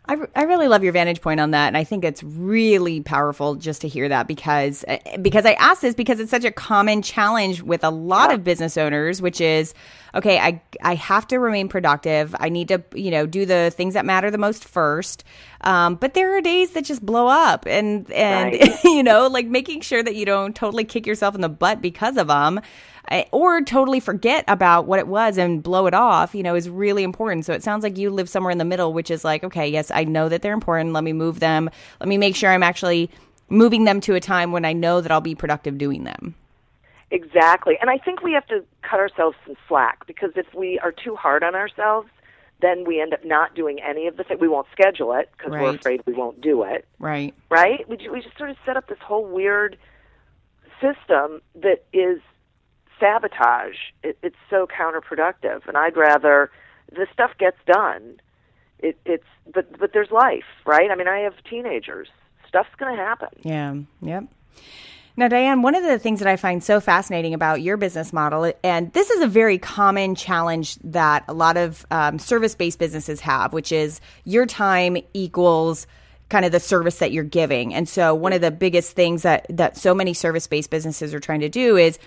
I, 0.10 0.18
I 0.36 0.44
really 0.46 0.68
love 0.68 0.84
your 0.84 0.92
vantage 0.92 1.22
point 1.22 1.40
on 1.40 1.52
that, 1.52 1.68
and 1.68 1.78
I 1.78 1.84
think 1.84 2.04
it's 2.04 2.24
really 2.24 3.00
powerful 3.02 3.54
just 3.54 3.82
to 3.82 3.88
hear 3.88 4.10
that 4.10 4.28
because 4.28 4.84
uh, 4.88 4.98
because 5.22 5.46
I 5.46 5.54
ask 5.54 5.82
this 5.82 5.94
because 5.94 6.20
it's 6.20 6.32
such 6.32 6.46
a 6.46 6.52
common 6.52 7.04
challenge 7.04 7.62
with 7.62 7.84
a 7.84 7.92
lot 7.92 8.34
of 8.34 8.44
business 8.44 8.76
owners, 8.76 9.22
which 9.22 9.40
is 9.40 9.76
okay. 10.16 10.40
I 10.40 10.64
I 10.82 10.96
have 10.96 11.28
to 11.28 11.38
remain 11.38 11.70
productive. 11.70 12.36
I 12.40 12.50
need 12.50 12.70
to 12.70 12.84
you 12.96 13.12
know 13.12 13.28
do 13.28 13.46
the 13.46 13.72
things 13.76 13.94
that 13.94 14.04
matter 14.04 14.32
the 14.32 14.40
most 14.40 14.66
first. 14.66 15.24
Um, 15.62 15.94
but 15.94 16.16
there 16.16 16.36
are 16.36 16.42
days 16.42 16.72
that 16.72 16.86
just 16.86 17.06
blow 17.06 17.28
up, 17.28 17.68
and 17.68 18.10
and 18.12 18.54
Right. 18.54 18.80
you 18.84 19.04
know 19.04 19.28
like 19.28 19.46
making 19.46 19.82
sure 19.82 20.02
that 20.02 20.16
you 20.16 20.26
don't 20.26 20.56
totally 20.56 20.86
kick 20.86 21.06
yourself 21.06 21.36
in 21.36 21.42
the 21.42 21.50
butt 21.50 21.82
because 21.82 22.18
of 22.18 22.28
them. 22.30 22.62
Or 23.32 23.62
totally 23.62 24.00
forget 24.00 24.46
about 24.48 24.86
what 24.86 25.00
it 25.00 25.08
was 25.08 25.38
and 25.38 25.64
blow 25.64 25.88
it 25.88 25.94
off, 25.94 26.36
you 26.36 26.44
know, 26.44 26.56
is 26.56 26.70
really 26.70 27.04
important. 27.04 27.46
So 27.46 27.54
it 27.54 27.64
sounds 27.64 27.84
like 27.84 27.98
you 27.98 28.12
live 28.12 28.30
somewhere 28.30 28.52
in 28.52 28.60
the 28.60 28.66
middle, 28.66 28.94
which 28.94 29.10
is 29.10 29.24
like, 29.24 29.44
okay, 29.44 29.68
yes, 29.68 29.90
I 29.92 30.04
know 30.04 30.30
that 30.30 30.42
they're 30.42 30.54
important. 30.54 30.94
Let 30.94 31.04
me 31.04 31.14
move 31.14 31.40
them. 31.40 31.70
Let 32.00 32.08
me 32.08 32.18
make 32.18 32.36
sure 32.36 32.52
I'm 32.52 32.64
actually 32.64 33.10
moving 33.50 33.86
them 33.86 34.00
to 34.02 34.16
a 34.16 34.20
time 34.20 34.52
when 34.52 34.64
I 34.64 34.74
know 34.74 35.02
that 35.02 35.12
I'll 35.12 35.22
be 35.22 35.34
productive 35.34 35.78
doing 35.78 36.04
them. 36.04 36.36
Exactly. 37.12 37.78
And 37.82 37.90
I 37.90 37.98
think 37.98 38.22
we 38.22 38.34
have 38.34 38.46
to 38.48 38.64
cut 38.84 39.00
ourselves 39.00 39.36
some 39.46 39.56
slack 39.68 40.06
because 40.06 40.32
if 40.36 40.54
we 40.54 40.78
are 40.80 40.92
too 40.92 41.16
hard 41.16 41.44
on 41.44 41.56
ourselves, 41.56 42.10
then 42.62 42.84
we 42.86 43.02
end 43.02 43.14
up 43.14 43.26
not 43.26 43.56
doing 43.56 43.80
any 43.82 44.08
of 44.08 44.18
the 44.18 44.24
things. 44.24 44.40
We 44.40 44.48
won't 44.48 44.68
schedule 44.72 45.14
it 45.14 45.32
because 45.36 45.52
we're 45.52 45.76
afraid 45.76 46.04
we 46.06 46.14
won't 46.14 46.42
do 46.42 46.64
it. 46.64 46.88
Right. 47.00 47.34
right? 47.50 47.88
We, 47.88 47.98
we 48.12 48.22
just 48.22 48.38
sort 48.38 48.50
of 48.50 48.58
set 48.66 48.78
up 48.78 48.88
this 48.88 49.00
whole 49.02 49.26
weird 49.26 49.78
system 50.82 51.42
that 51.56 51.86
is 51.94 52.20
sabotage. 53.00 53.78
It, 54.04 54.18
it's 54.24 54.36
so 54.50 54.68
counterproductive, 54.68 55.68
and 55.68 55.78
I'd 55.78 55.98
rather 55.98 56.52
the 56.92 57.08
stuff 57.14 57.32
gets 57.38 57.58
done. 57.66 58.20
It, 58.80 58.98
it's 59.06 59.26
but 59.54 59.78
but 59.78 59.94
there's 59.94 60.12
life, 60.12 60.46
right? 60.66 60.90
I 60.92 60.96
mean, 60.96 61.08
I 61.08 61.20
have 61.20 61.34
teenagers. 61.50 62.08
Stuff's 62.48 62.70
going 62.78 62.96
to 62.96 63.02
happen. 63.02 63.30
Yeah. 63.44 63.76
Yep. 64.02 64.26
Now, 65.20 65.28
Diane, 65.28 65.62
one 65.62 65.76
of 65.76 65.84
the 65.84 66.00
things 66.00 66.20
that 66.20 66.30
I 66.30 66.38
find 66.38 66.64
so 66.64 66.80
fascinating 66.80 67.34
about 67.34 67.62
your 67.62 67.76
business 67.76 68.14
model, 68.14 68.54
and 68.64 68.94
this 68.94 69.10
is 69.10 69.22
a 69.22 69.28
very 69.28 69.58
common 69.58 70.16
challenge 70.16 70.78
that 70.78 71.26
a 71.28 71.34
lot 71.34 71.58
of 71.58 71.86
um, 71.92 72.20
service 72.20 72.56
based 72.56 72.80
businesses 72.80 73.20
have, 73.20 73.52
which 73.52 73.74
is 73.74 74.00
your 74.24 74.46
time 74.46 74.96
equals 75.14 75.88
kind 76.30 76.46
of 76.46 76.54
the 76.54 76.60
service 76.60 77.00
that 77.00 77.12
you're 77.12 77.26
giving. 77.26 77.74
And 77.74 77.90
so, 77.90 78.16
one 78.16 78.32
of 78.32 78.40
the 78.40 78.50
biggest 78.50 78.96
things 78.96 79.24
that, 79.24 79.46
that 79.50 79.76
so 79.76 79.94
many 79.94 80.14
service 80.14 80.48
based 80.48 80.70
businesses 80.70 81.14
are 81.14 81.20
trying 81.20 81.42
to 81.42 81.50
do 81.50 81.76
is 81.76 82.00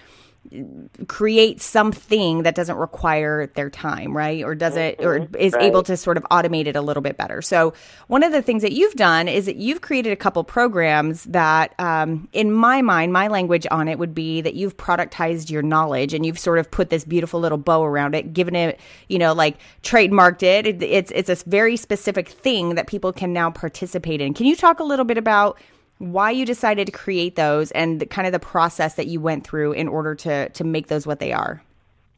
create 1.07 1.63
something 1.63 2.43
that 2.43 2.55
doesn't 2.55 2.77
require 2.77 3.47
their 3.55 3.71
time, 3.71 4.15
right? 4.15 4.43
Or 4.43 4.55
does 4.55 4.77
it, 4.77 5.01
or 5.01 5.29
is 5.39 5.53
right. 5.53 5.63
able 5.63 5.83
to 5.85 5.97
sort 5.97 6.17
of 6.17 6.25
automate 6.25 6.67
it 6.67 6.77
a 6.77 6.83
little 6.83 7.01
bit 7.01 7.17
better. 7.17 7.41
So, 7.41 7.73
one 8.09 8.23
of 8.23 8.33
the 8.33 8.43
things 8.43 8.63
that 8.63 8.73
you've 8.73 8.95
done 8.95 9.29
is 9.29 9.47
that 9.47 9.57
you've 9.57 9.81
created 9.81 10.13
a 10.13 10.17
couple 10.17 10.43
programs 10.45 11.25
that, 11.25 11.79
um, 11.79 12.29
in 12.33 12.53
my 12.53 12.83
mind, 12.83 13.13
my 13.13 13.29
language 13.29 13.67
on 13.71 13.89
it 13.89 13.99
would 13.99 14.15
be 14.15 14.41
that 14.41 14.55
you've 14.55 14.77
productized 14.77 15.49
your 15.49 15.63
knowledge 15.63 16.13
and 16.13 16.27
you've 16.27 16.39
sort 16.39 16.59
of 16.59 16.71
put 16.71 16.91
this 16.91 17.05
beautiful 17.05 17.41
little 17.41 17.59
bow 17.59 17.85
around 17.85 18.15
it, 18.15 18.35
given 18.35 18.57
it, 18.57 18.81
you 19.09 19.19
know, 19.19 19.33
like 19.33 19.57
trademarked 19.83 20.43
it. 20.43 20.67
it 20.67 20.83
it's 20.83 21.13
it's 21.13 21.31
a 21.31 21.49
very 21.49 21.77
specific 21.77 22.29
thing 22.29 22.75
that 22.75 22.89
people 22.89 23.13
can 23.13 23.33
now 23.33 23.51
participate 23.51 24.21
in. 24.21 24.35
Can 24.35 24.47
you 24.47 24.57
talk 24.57 24.81
a 24.81 24.85
little 24.85 25.05
bit 25.05 25.19
about? 25.19 25.59
Why 26.03 26.31
you 26.31 26.45
decided 26.45 26.87
to 26.87 26.93
create 26.93 27.37
those 27.37 27.71
and 27.73 28.01
the, 28.01 28.07
kind 28.07 28.27
of 28.27 28.33
the 28.33 28.41
process 28.41 28.95
that 28.95 29.07
you 29.07 29.21
went 29.21 29.47
through 29.47 29.73
in 29.73 29.87
order 29.87 30.15
to 30.17 30.49
to 30.49 30.65
make 30.65 30.89
those 30.89 31.07
what 31.07 31.21
they 31.21 31.33
are. 31.33 31.63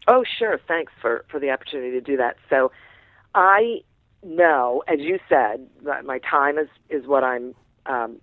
Oh, 0.09 0.25
sure. 0.38 0.59
Thanks 0.66 0.92
for 1.01 1.25
for 1.29 1.38
the 1.38 1.51
opportunity 1.51 1.90
to 1.92 2.01
do 2.01 2.16
that. 2.16 2.37
So, 2.49 2.73
I 3.35 3.81
know, 4.23 4.83
as 4.88 5.01
you 5.01 5.18
said, 5.29 5.68
my 6.05 6.18
time 6.18 6.59
is 6.59 6.68
is 6.88 7.07
what 7.07 7.25
I'm 7.25 7.55
um, 7.87 8.20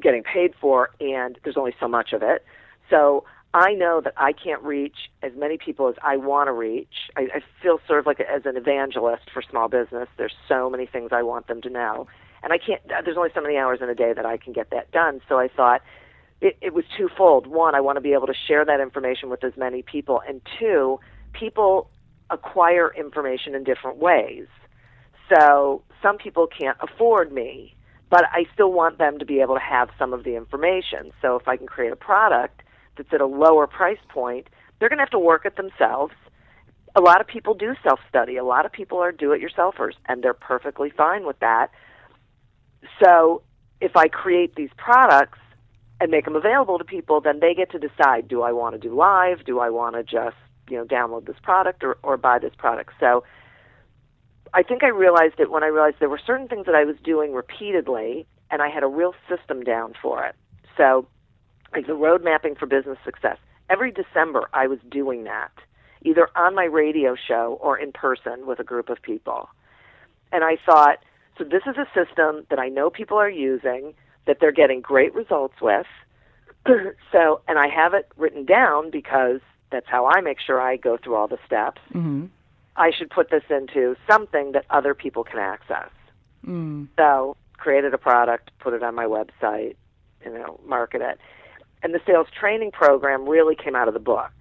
getting 0.00 0.22
paid 0.22 0.54
for, 0.60 0.90
and 1.00 1.38
there's 1.42 1.56
only 1.56 1.74
so 1.80 1.88
much 1.88 2.12
of 2.12 2.22
it. 2.22 2.44
So 2.88 3.24
I 3.54 3.72
know 3.72 4.00
that 4.02 4.12
I 4.16 4.32
can't 4.32 4.62
reach 4.62 4.96
as 5.22 5.32
many 5.36 5.56
people 5.56 5.88
as 5.88 5.94
I 6.02 6.16
want 6.16 6.48
to 6.48 6.52
reach. 6.52 7.10
I, 7.16 7.22
I 7.22 7.40
feel 7.62 7.80
sort 7.86 7.98
of 7.98 8.06
like 8.06 8.20
a, 8.20 8.30
as 8.30 8.42
an 8.44 8.56
evangelist 8.56 9.30
for 9.32 9.42
small 9.42 9.68
business. 9.68 10.08
There's 10.16 10.34
so 10.48 10.70
many 10.70 10.86
things 10.86 11.10
I 11.12 11.22
want 11.22 11.48
them 11.48 11.62
to 11.62 11.70
know, 11.70 12.06
and 12.46 12.52
I 12.52 12.58
can't. 12.58 12.80
Uh, 12.84 13.02
there's 13.04 13.16
only 13.16 13.30
so 13.34 13.40
many 13.40 13.56
hours 13.56 13.80
in 13.82 13.88
a 13.88 13.94
day 13.94 14.12
that 14.14 14.24
I 14.24 14.36
can 14.36 14.52
get 14.52 14.70
that 14.70 14.92
done. 14.92 15.20
So 15.28 15.36
I 15.36 15.48
thought 15.48 15.82
it, 16.40 16.56
it 16.60 16.72
was 16.72 16.84
twofold. 16.96 17.48
One, 17.48 17.74
I 17.74 17.80
want 17.80 17.96
to 17.96 18.00
be 18.00 18.12
able 18.12 18.28
to 18.28 18.34
share 18.46 18.64
that 18.64 18.78
information 18.78 19.30
with 19.30 19.42
as 19.42 19.54
many 19.56 19.82
people, 19.82 20.22
and 20.28 20.40
two, 20.60 21.00
people 21.32 21.90
acquire 22.30 22.94
information 22.96 23.56
in 23.56 23.64
different 23.64 23.96
ways. 23.98 24.46
So 25.28 25.82
some 26.00 26.18
people 26.18 26.46
can't 26.46 26.78
afford 26.80 27.32
me, 27.32 27.74
but 28.10 28.22
I 28.30 28.44
still 28.54 28.70
want 28.70 28.98
them 28.98 29.18
to 29.18 29.24
be 29.24 29.40
able 29.40 29.54
to 29.54 29.60
have 29.60 29.88
some 29.98 30.12
of 30.12 30.22
the 30.22 30.36
information. 30.36 31.10
So 31.20 31.34
if 31.34 31.48
I 31.48 31.56
can 31.56 31.66
create 31.66 31.92
a 31.92 31.96
product 31.96 32.62
that's 32.96 33.12
at 33.12 33.20
a 33.20 33.26
lower 33.26 33.66
price 33.66 33.98
point, 34.08 34.46
they're 34.78 34.88
going 34.88 34.98
to 34.98 35.02
have 35.02 35.10
to 35.10 35.18
work 35.18 35.46
it 35.46 35.56
themselves. 35.56 36.14
A 36.94 37.00
lot 37.00 37.20
of 37.20 37.26
people 37.26 37.54
do 37.54 37.74
self 37.82 37.98
study. 38.08 38.36
A 38.36 38.44
lot 38.44 38.64
of 38.66 38.70
people 38.70 38.98
are 38.98 39.10
do 39.10 39.32
it 39.32 39.42
yourselfers, 39.42 39.94
and 40.06 40.22
they're 40.22 40.32
perfectly 40.32 40.90
fine 40.96 41.26
with 41.26 41.40
that. 41.40 41.72
So 43.02 43.42
if 43.80 43.96
I 43.96 44.08
create 44.08 44.54
these 44.54 44.70
products 44.76 45.38
and 46.00 46.10
make 46.10 46.24
them 46.24 46.36
available 46.36 46.78
to 46.78 46.84
people, 46.84 47.20
then 47.20 47.40
they 47.40 47.54
get 47.54 47.70
to 47.72 47.78
decide 47.78 48.28
do 48.28 48.42
I 48.42 48.52
want 48.52 48.74
to 48.74 48.88
do 48.88 48.94
live? 48.94 49.44
Do 49.44 49.60
I 49.60 49.70
want 49.70 49.96
to 49.96 50.02
just 50.02 50.36
you 50.68 50.76
know 50.76 50.84
download 50.84 51.26
this 51.26 51.36
product 51.42 51.84
or, 51.84 51.96
or 52.02 52.16
buy 52.16 52.38
this 52.38 52.52
product. 52.56 52.92
So 52.98 53.24
I 54.54 54.62
think 54.62 54.82
I 54.82 54.88
realized 54.88 55.34
it 55.38 55.50
when 55.50 55.62
I 55.62 55.68
realized 55.68 55.96
there 56.00 56.08
were 56.08 56.20
certain 56.24 56.48
things 56.48 56.66
that 56.66 56.74
I 56.74 56.84
was 56.84 56.96
doing 57.02 57.32
repeatedly, 57.32 58.26
and 58.50 58.62
I 58.62 58.68
had 58.68 58.82
a 58.82 58.88
real 58.88 59.14
system 59.28 59.62
down 59.62 59.94
for 60.00 60.24
it. 60.24 60.34
So 60.76 61.06
like 61.74 61.86
the 61.86 61.94
road 61.94 62.22
mapping 62.24 62.54
for 62.54 62.66
business 62.66 62.98
success. 63.04 63.38
Every 63.68 63.90
December, 63.90 64.48
I 64.52 64.68
was 64.68 64.78
doing 64.88 65.24
that, 65.24 65.50
either 66.02 66.28
on 66.36 66.54
my 66.54 66.64
radio 66.64 67.16
show 67.16 67.58
or 67.60 67.76
in 67.76 67.92
person 67.92 68.46
with 68.46 68.60
a 68.60 68.64
group 68.64 68.88
of 68.88 69.02
people. 69.02 69.48
And 70.30 70.44
I 70.44 70.56
thought, 70.64 70.98
so 71.38 71.44
this 71.44 71.62
is 71.66 71.76
a 71.76 71.86
system 71.94 72.46
that 72.50 72.58
I 72.58 72.68
know 72.68 72.90
people 72.90 73.18
are 73.18 73.30
using, 73.30 73.94
that 74.26 74.38
they're 74.40 74.52
getting 74.52 74.80
great 74.80 75.14
results 75.14 75.60
with. 75.60 75.86
so, 77.12 77.40
and 77.46 77.58
I 77.58 77.68
have 77.68 77.94
it 77.94 78.08
written 78.16 78.44
down 78.44 78.90
because 78.90 79.40
that's 79.70 79.86
how 79.88 80.06
I 80.06 80.20
make 80.20 80.38
sure 80.40 80.60
I 80.60 80.76
go 80.76 80.96
through 80.96 81.14
all 81.14 81.28
the 81.28 81.38
steps. 81.46 81.80
Mm-hmm. 81.90 82.26
I 82.76 82.90
should 82.96 83.10
put 83.10 83.30
this 83.30 83.44
into 83.50 83.96
something 84.08 84.52
that 84.52 84.64
other 84.70 84.94
people 84.94 85.24
can 85.24 85.38
access. 85.38 85.90
Mm. 86.46 86.88
So, 86.96 87.36
created 87.56 87.94
a 87.94 87.98
product, 87.98 88.50
put 88.60 88.74
it 88.74 88.82
on 88.82 88.94
my 88.94 89.06
website, 89.06 89.76
you 90.24 90.32
know, 90.32 90.60
market 90.66 91.00
it. 91.00 91.18
And 91.82 91.94
the 91.94 92.00
sales 92.06 92.28
training 92.38 92.72
program 92.72 93.28
really 93.28 93.56
came 93.56 93.74
out 93.74 93.88
of 93.88 93.94
the 93.94 94.00
book. 94.00 94.32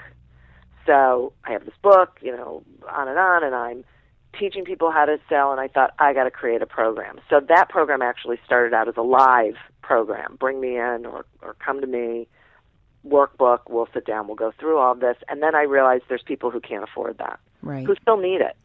So, 0.86 1.34
I 1.46 1.52
have 1.52 1.66
this 1.66 1.76
book, 1.82 2.20
you 2.22 2.32
know, 2.32 2.64
on 2.92 3.08
and 3.08 3.18
on, 3.18 3.44
and 3.44 3.56
I'm 3.56 3.86
teaching 4.38 4.64
people 4.66 4.92
how 4.92 5.06
to 5.06 5.18
sell, 5.30 5.52
and 5.52 5.60
I 5.60 5.68
thought, 5.68 5.94
I 6.00 6.14
got 6.14 6.26
to 6.26 6.32
create 6.32 6.62
a 6.62 6.66
program. 6.66 7.20
So, 7.30 7.40
that 7.48 7.70
program 7.70 8.02
actually 8.02 8.40
started 8.46 8.74
out 8.74 8.88
as 8.88 8.96
a 8.98 9.02
live 9.02 9.56
program 9.82 10.36
bring 10.40 10.60
me 10.60 10.78
in 10.78 11.06
or, 11.06 11.26
or 11.42 11.56
come 11.64 11.80
to 11.82 11.88
me, 11.88 12.28
workbook, 13.08 13.60
we'll 13.70 13.88
sit 13.94 14.06
down, 14.06 14.28
we'll 14.28 14.36
go 14.36 14.52
through 14.60 14.78
all 14.78 14.96
this. 14.96 15.18
And 15.30 15.42
then 15.42 15.56
I 15.56 15.62
realized 15.64 16.06
there's 16.10 16.24
people 16.24 16.50
who 16.52 16.60
can't 16.60 16.84
afford 16.84 17.18
that 17.20 17.40
Right. 17.62 17.86
who 17.86 17.96
still 18.02 18.18
need 18.18 18.42
it. 18.42 18.56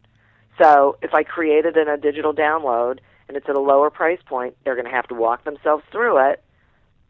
So 0.61 0.97
if 1.01 1.13
I 1.13 1.23
create 1.23 1.65
it 1.65 1.77
in 1.77 1.87
a 1.87 1.97
digital 1.97 2.33
download 2.33 2.99
and 3.27 3.37
it's 3.37 3.47
at 3.47 3.55
a 3.55 3.59
lower 3.59 3.89
price 3.89 4.19
point, 4.25 4.55
they're 4.63 4.75
going 4.75 4.85
to 4.85 4.91
have 4.91 5.07
to 5.07 5.15
walk 5.15 5.43
themselves 5.43 5.83
through 5.91 6.31
it, 6.31 6.43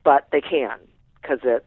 but 0.04 0.28
they 0.32 0.42
can 0.42 0.78
because 1.22 1.40
it's 1.44 1.66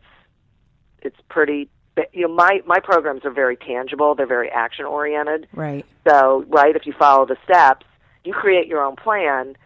it's 1.01 1.19
pretty. 1.29 1.69
You 2.13 2.29
know, 2.29 2.35
my 2.35 2.61
my 2.67 2.81
programs 2.81 3.25
are 3.25 3.31
very 3.31 3.57
tangible. 3.57 4.15
They're 4.15 4.27
very 4.27 4.51
action 4.51 4.85
oriented. 4.85 5.47
Right. 5.53 5.87
So 6.07 6.45
right, 6.49 6.75
if 6.75 6.87
you 6.87 6.93
follow 6.93 7.27
the 7.27 7.37
steps, 7.45 7.87
you 8.25 8.33
create 8.33 8.67
your 8.67 8.83
own 8.83 8.97
plan. 8.97 9.57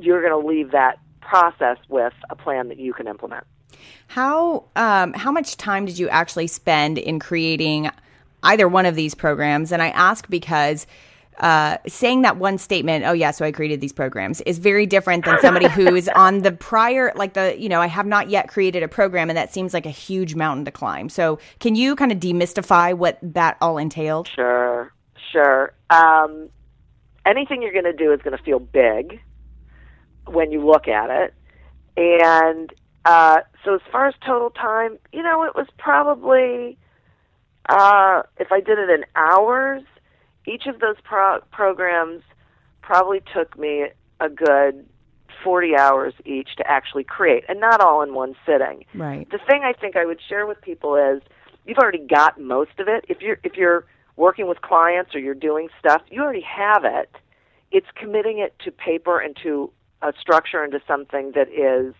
You're 0.00 0.20
going 0.26 0.40
to 0.40 0.48
leave 0.48 0.70
that 0.70 0.98
process 1.20 1.76
with 1.88 2.12
a 2.30 2.36
plan 2.36 2.68
that 2.68 2.78
you 2.78 2.92
can 2.92 3.06
implement. 3.06 3.44
How 4.08 4.64
um, 4.76 5.12
how 5.12 5.30
much 5.30 5.56
time 5.56 5.86
did 5.86 5.98
you 5.98 6.08
actually 6.08 6.46
spend 6.46 6.98
in 6.98 7.18
creating 7.18 7.90
either 8.42 8.66
one 8.68 8.86
of 8.86 8.94
these 8.94 9.14
programs? 9.14 9.70
And 9.70 9.82
I 9.82 9.88
ask 9.90 10.28
because 10.28 10.86
uh, 11.40 11.78
saying 11.86 12.22
that 12.22 12.36
one 12.36 12.58
statement, 12.58 13.04
"Oh 13.06 13.12
yeah, 13.12 13.30
so 13.30 13.44
I 13.44 13.52
created 13.52 13.80
these 13.80 13.92
programs," 13.92 14.40
is 14.42 14.58
very 14.58 14.86
different 14.86 15.24
than 15.24 15.38
somebody 15.40 15.68
who 15.68 15.94
is 15.94 16.08
on 16.14 16.42
the 16.42 16.52
prior, 16.52 17.12
like 17.16 17.32
the 17.32 17.58
you 17.58 17.68
know, 17.68 17.80
I 17.80 17.86
have 17.86 18.06
not 18.06 18.28
yet 18.28 18.48
created 18.48 18.82
a 18.82 18.88
program, 18.88 19.30
and 19.30 19.36
that 19.36 19.52
seems 19.52 19.74
like 19.74 19.86
a 19.86 19.90
huge 19.90 20.34
mountain 20.34 20.64
to 20.66 20.70
climb. 20.70 21.08
So, 21.08 21.38
can 21.58 21.74
you 21.74 21.96
kind 21.96 22.12
of 22.12 22.18
demystify 22.18 22.94
what 22.94 23.18
that 23.22 23.56
all 23.60 23.78
entailed? 23.78 24.28
Sure, 24.28 24.92
sure. 25.32 25.72
Um, 25.88 26.50
anything 27.26 27.62
you're 27.62 27.72
going 27.72 27.84
to 27.84 27.92
do 27.92 28.12
is 28.12 28.20
going 28.22 28.36
to 28.36 28.42
feel 28.42 28.58
big 28.58 29.20
when 30.26 30.52
you 30.52 30.64
look 30.64 30.88
at 30.88 31.10
it. 31.10 31.34
And 31.96 32.72
uh, 33.04 33.40
so, 33.64 33.74
as 33.74 33.80
far 33.90 34.08
as 34.08 34.14
total 34.24 34.50
time, 34.50 34.98
you 35.12 35.22
know, 35.22 35.42
it 35.44 35.54
was 35.54 35.66
probably, 35.78 36.78
uh, 37.68 38.22
if 38.38 38.52
I 38.52 38.60
did 38.60 38.78
it 38.78 38.90
in 38.90 39.04
hours, 39.16 39.82
each 40.50 40.66
of 40.66 40.80
those 40.80 40.96
pro- 41.04 41.40
programs 41.52 42.22
probably 42.82 43.22
took 43.32 43.58
me 43.58 43.86
a 44.20 44.28
good 44.28 44.86
40 45.42 45.76
hours 45.76 46.14
each 46.24 46.56
to 46.56 46.70
actually 46.70 47.04
create, 47.04 47.44
and 47.48 47.60
not 47.60 47.80
all 47.80 48.02
in 48.02 48.14
one 48.14 48.34
sitting. 48.44 48.84
Right. 48.94 49.28
The 49.30 49.38
thing 49.38 49.62
I 49.64 49.72
think 49.72 49.96
I 49.96 50.04
would 50.04 50.20
share 50.28 50.46
with 50.46 50.60
people 50.60 50.96
is 50.96 51.22
you've 51.64 51.78
already 51.78 52.04
got 52.06 52.40
most 52.40 52.78
of 52.78 52.88
it. 52.88 53.04
If 53.08 53.20
you're 53.20 53.38
if 53.44 53.56
you're 53.56 53.86
working 54.16 54.48
with 54.48 54.60
clients 54.60 55.14
or 55.14 55.18
you're 55.18 55.34
doing 55.34 55.68
stuff, 55.78 56.02
you 56.10 56.22
already 56.22 56.42
have 56.42 56.84
it. 56.84 57.10
It's 57.70 57.86
committing 57.94 58.38
it 58.38 58.54
to 58.64 58.70
paper 58.70 59.18
and 59.18 59.36
to 59.42 59.70
a 60.02 60.12
structure 60.20 60.62
and 60.62 60.72
to 60.72 60.80
something 60.86 61.32
that 61.34 61.48
is 61.48 61.94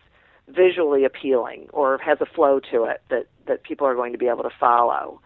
visually 0.48 1.04
appealing 1.04 1.68
or 1.72 1.98
has 1.98 2.18
a 2.20 2.26
flow 2.26 2.60
to 2.72 2.84
it 2.84 3.02
that 3.08 3.26
that 3.46 3.62
people 3.62 3.86
are 3.86 3.94
going 3.94 4.12
to 4.12 4.18
be 4.18 4.28
able 4.28 4.42
to 4.42 4.50
follow. 4.58 5.20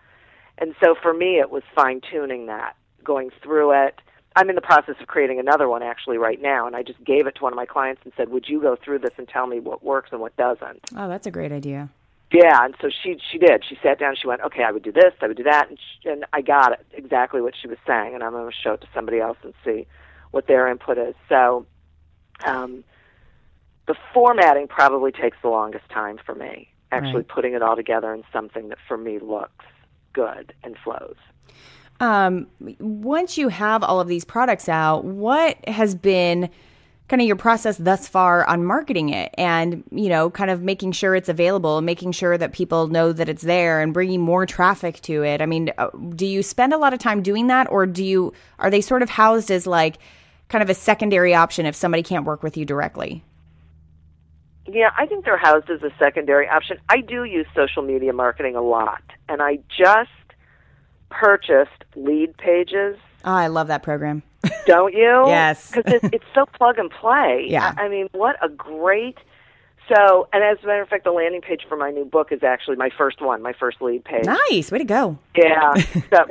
And 0.59 0.75
so 0.83 0.95
for 1.01 1.13
me 1.13 1.41
it 1.41 1.51
was 1.51 1.63
fine 1.75 2.01
tuning 2.13 2.47
that, 2.47 2.77
going 3.05 3.31
through 3.43 3.73
it. 3.87 4.01
I'm 4.37 4.49
in 4.49 4.57
the 4.57 4.61
process 4.63 4.97
of 5.01 5.07
creating 5.07 5.39
another 5.39 5.69
one 5.69 5.83
actually 5.83 6.19
right 6.19 6.41
now 6.43 6.67
and 6.67 6.75
I 6.75 6.83
just 6.83 7.03
gave 7.05 7.27
it 7.29 7.37
to 7.37 7.43
one 7.43 7.53
of 7.53 7.57
my 7.57 7.67
clients 7.67 8.01
and 8.05 8.13
said, 8.17 8.31
"Would 8.31 8.49
you 8.49 8.61
go 8.61 8.75
through 8.77 8.99
this 9.01 9.13
and 9.17 9.29
tell 9.29 9.47
me 9.47 9.61
what 9.61 9.85
works 9.85 10.11
and 10.11 10.21
what 10.21 10.37
doesn't?" 10.37 10.81
Oh, 10.97 11.09
that's 11.09 11.27
a 11.27 11.31
great 11.31 11.53
idea. 11.53 11.89
Yeah, 12.33 12.65
and 12.65 12.75
so 12.81 12.89
she 12.91 13.17
she 13.31 13.39
did. 13.39 13.65
She 13.69 13.79
sat 13.81 14.01
down. 14.01 14.17
She 14.17 14.27
went, 14.27 14.41
"Okay, 14.41 14.65
I 14.65 14.73
would 14.73 14.83
do 14.83 14.91
this. 14.91 15.13
I 15.21 15.29
would 15.29 15.37
do 15.37 15.45
that," 15.45 15.69
and, 15.69 15.79
she, 15.79 16.09
and 16.09 16.25
I 16.33 16.41
got 16.41 16.73
it 16.73 16.85
exactly 16.93 17.41
what 17.41 17.55
she 17.61 17.69
was 17.69 17.79
saying. 17.87 18.15
And 18.15 18.25
I'm 18.25 18.33
going 18.33 18.51
to 18.51 18.57
show 18.57 18.73
it 18.73 18.81
to 18.81 18.89
somebody 18.93 19.21
else 19.21 19.37
and 19.45 19.55
see 19.65 19.87
what 20.33 20.49
their 20.49 20.67
input 20.67 20.99
is. 20.99 21.15
So, 21.29 21.65
um, 22.45 22.83
the 23.87 23.95
formatting 24.13 24.67
probably 24.67 25.13
takes 25.13 25.37
the 25.43 25.49
longest 25.49 25.89
time 25.91 26.19
for 26.27 26.35
me. 26.35 26.69
Actually, 26.91 27.19
Right. 27.19 27.29
putting 27.29 27.55
it 27.55 27.63
all 27.63 27.77
together 27.77 28.13
in 28.13 28.25
something 28.33 28.69
that 28.71 28.79
for 28.89 28.97
me 28.97 29.21
looks 29.21 29.65
good 30.13 30.53
and 30.65 30.77
flows. 30.79 31.17
Um, 32.01 32.49
once 32.81 33.39
you 33.39 33.49
have 33.49 33.83
all 33.83 34.01
of 34.01 34.09
these 34.09 34.25
products 34.25 34.69
out, 34.69 35.05
what 35.05 35.57
has 35.69 35.95
been 35.95 36.51
kind 37.09 37.21
of 37.21 37.27
your 37.27 37.37
process 37.37 37.77
thus 37.77 38.09
far 38.09 38.47
on 38.47 38.65
marketing 38.65 39.11
it 39.11 39.33
and, 39.37 39.85
you 39.91 40.09
know, 40.09 40.31
kind 40.31 40.51
of 40.51 40.63
making 40.63 40.93
sure 40.93 41.15
it's 41.15 41.29
available, 41.29 41.83
making 41.83 42.13
sure 42.13 42.39
that 42.39 42.53
people 42.53 42.89
know 42.89 43.13
that 43.13 43.29
it's 43.29 43.43
there 43.43 43.81
and 43.81 43.93
bringing 43.93 44.21
more 44.21 44.47
traffic 44.47 45.01
to 45.03 45.23
it? 45.23 45.43
I 45.43 45.47
mean, 45.47 45.71
uh, 45.77 45.91
do 46.17 46.27
you 46.27 46.43
spend 46.43 46.73
a 46.73 46.79
lot 46.79 46.95
of 46.95 46.99
time 46.99 47.23
doing 47.23 47.49
that 47.49 47.71
or 47.71 47.85
do 47.85 48.03
you, 48.03 48.33
are 48.59 48.71
they 48.71 48.81
sort 48.81 49.03
of 49.03 49.11
housed 49.11 49.51
as 49.51 49.67
like 49.67 49.99
kind 50.49 50.63
of 50.63 50.71
a 50.71 50.75
secondary 50.75 51.35
option 51.35 51.67
if 51.67 51.77
somebody 51.77 52.03
can't 52.03 52.25
work 52.25 52.43
with 52.43 52.57
you 52.57 52.65
directly? 52.65 53.23
Yeah, 54.67 54.91
I 54.97 55.05
think 55.05 55.27
they're 55.27 55.37
housed 55.37 55.69
as 55.69 55.83
a 55.83 55.91
secondary 55.99 56.49
option. 56.49 56.79
I 56.89 57.03
do 57.03 57.25
use 57.25 57.47
social 57.55 57.83
media 57.83 58.15
marketing 58.15 58.57
a 58.57 58.63
lot, 58.63 59.03
and 59.29 59.43
I 59.43 59.59
just 59.77 60.11
purchased 61.19 61.85
Leadpages 61.97 62.99
Oh, 63.25 63.33
I 63.33 63.47
love 63.47 63.69
that 63.69 63.83
program. 63.83 64.23
don't 64.67 64.93
you? 64.93 65.25
Yes. 65.27 65.73
because 65.73 65.95
it's, 65.95 66.09
it's 66.13 66.25
so 66.35 66.45
plug 66.45 66.79
and 66.79 66.91
play. 66.91 67.47
Yeah. 67.49 67.75
I, 67.77 67.85
I 67.85 67.89
mean, 67.89 68.09
what 68.13 68.37
a 68.45 68.49
great. 68.49 69.17
So, 69.89 70.29
and 70.33 70.45
as 70.45 70.63
a 70.63 70.67
matter 70.67 70.83
of 70.83 70.89
fact, 70.89 71.05
the 71.05 71.11
landing 71.11 71.41
page 71.41 71.63
for 71.69 71.77
my 71.77 71.91
new 71.91 72.05
book 72.05 72.33
is 72.33 72.43
actually 72.43 72.77
my 72.77 72.91
first 72.97 73.23
one, 73.23 73.43
my 73.43 73.55
first 73.55 73.81
lead 73.81 74.05
page. 74.05 74.25
Nice. 74.25 74.71
Way 74.71 74.79
to 74.79 74.85
go. 74.85 75.19
Yeah. 75.37 75.75
so, 76.11 76.27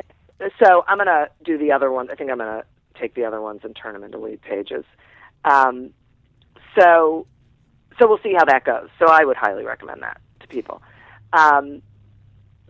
so 0.63 0.85
I'm 0.87 0.97
gonna 0.97 1.29
do 1.43 1.57
the 1.57 1.71
other 1.71 1.91
one. 1.91 2.09
I 2.11 2.15
think 2.15 2.29
I'm 2.29 2.37
gonna 2.37 2.63
take 2.99 3.15
the 3.15 3.25
other 3.25 3.41
ones 3.41 3.61
and 3.63 3.75
turn 3.75 3.93
them 3.93 4.03
into 4.03 4.19
lead 4.19 4.41
pages. 4.41 4.85
Um, 5.45 5.91
so, 6.79 7.25
so 7.99 8.07
we'll 8.07 8.19
see 8.23 8.33
how 8.37 8.45
that 8.45 8.65
goes. 8.65 8.89
So 8.99 9.07
I 9.07 9.25
would 9.25 9.37
highly 9.37 9.63
recommend 9.63 10.03
that 10.03 10.19
to 10.41 10.47
people. 10.47 10.81
Um, 11.31 11.81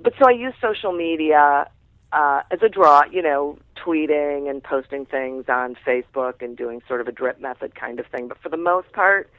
but 0.02 0.14
so 0.20 0.28
I 0.28 0.32
use 0.32 0.54
social 0.62 0.94
media 0.94 1.70
uh, 2.14 2.44
as 2.52 2.60
a 2.62 2.70
draw, 2.70 3.04
you 3.12 3.22
know, 3.22 3.58
tweeting 3.76 4.50
and 4.50 4.64
posting 4.64 5.06
things 5.06 5.46
on 5.50 5.76
Facebook 5.86 6.42
and 6.42 6.56
doing 6.56 6.82
sort 6.88 7.02
of 7.02 7.08
a 7.08 7.12
drip 7.12 7.42
method 7.42 7.76
kind 7.76 8.00
of 8.00 8.06
thing. 8.08 8.28
But 8.28 8.38
for 8.38 8.50
the 8.50 8.58
most 8.58 8.92
part, 8.94 9.30